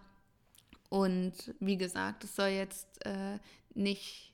[0.89, 3.39] Und wie gesagt, es soll jetzt äh,
[3.73, 4.33] nicht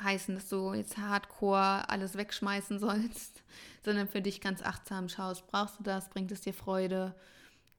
[0.00, 3.42] heißen, dass du jetzt hardcore alles wegschmeißen sollst,
[3.84, 7.14] sondern für dich ganz achtsam schaust, brauchst du das, bringt es dir Freude.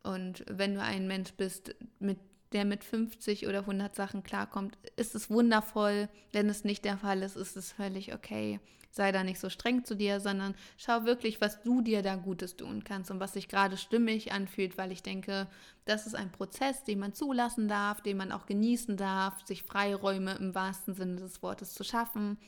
[0.03, 2.17] Und wenn du ein Mensch bist, mit
[2.51, 6.09] der mit 50 oder 100 Sachen klarkommt, ist es wundervoll.
[6.31, 8.59] Wenn es nicht der Fall ist, ist es völlig okay.
[8.91, 12.55] Sei da nicht so streng zu dir, sondern schau wirklich, was du dir da Gutes
[12.55, 15.47] tun kannst und was sich gerade stimmig anfühlt, weil ich denke,
[15.85, 20.33] das ist ein Prozess, den man zulassen darf, den man auch genießen darf, sich Freiräume
[20.35, 22.39] im wahrsten Sinne des Wortes zu schaffen,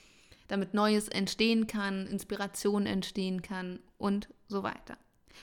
[0.47, 4.97] damit Neues entstehen kann, Inspiration entstehen kann und so weiter.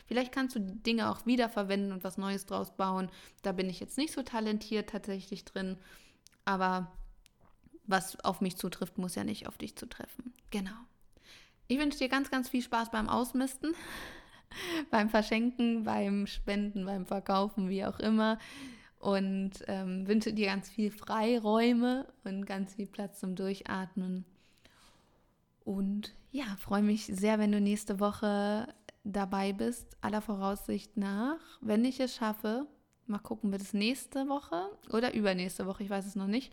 [0.07, 3.11] Vielleicht kannst du die Dinge auch wiederverwenden und was Neues draus bauen.
[3.43, 5.76] Da bin ich jetzt nicht so talentiert tatsächlich drin.
[6.45, 6.93] Aber
[7.86, 10.32] was auf mich zutrifft, muss ja nicht auf dich zutreffen.
[10.51, 10.70] Genau.
[11.66, 13.74] Ich wünsche dir ganz, ganz viel Spaß beim Ausmisten,
[14.91, 18.39] beim Verschenken, beim Spenden, beim Verkaufen, wie auch immer.
[18.99, 24.24] Und ähm, wünsche dir ganz viel Freiräume und ganz viel Platz zum Durchatmen.
[25.64, 28.66] Und ja, freue mich sehr, wenn du nächste Woche
[29.12, 31.38] dabei bist, aller Voraussicht nach.
[31.61, 32.66] Wenn ich es schaffe,
[33.06, 36.52] mal gucken, wird es nächste Woche oder übernächste Woche, ich weiß es noch nicht,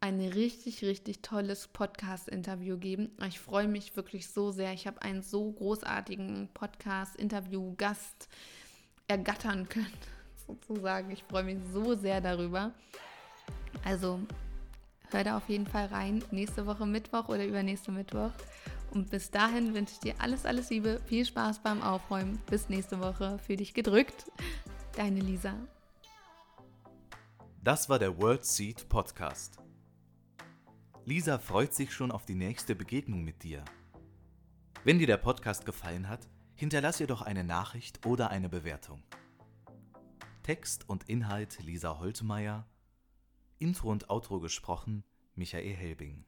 [0.00, 3.10] ein richtig, richtig tolles Podcast-Interview geben.
[3.26, 4.72] Ich freue mich wirklich so sehr.
[4.72, 8.28] Ich habe einen so großartigen Podcast-Interview-Gast
[9.08, 9.92] ergattern können,
[10.46, 11.10] sozusagen.
[11.10, 12.72] Ich freue mich so sehr darüber.
[13.84, 14.20] Also
[15.10, 16.24] hör da auf jeden Fall rein.
[16.30, 18.32] Nächste Woche Mittwoch oder übernächste Mittwoch.
[18.90, 22.38] Und bis dahin wünsche ich dir alles, alles Liebe, viel Spaß beim Aufräumen.
[22.50, 23.38] Bis nächste Woche.
[23.38, 24.30] Für dich gedrückt.
[24.96, 25.54] Deine Lisa.
[27.62, 29.58] Das war der World Seed Podcast.
[31.04, 33.64] Lisa freut sich schon auf die nächste Begegnung mit dir.
[34.84, 39.02] Wenn dir der Podcast gefallen hat, hinterlass ihr doch eine Nachricht oder eine Bewertung.
[40.42, 42.66] Text und Inhalt Lisa Holtmeier,
[43.58, 46.24] Intro und Outro gesprochen Michael Helbing.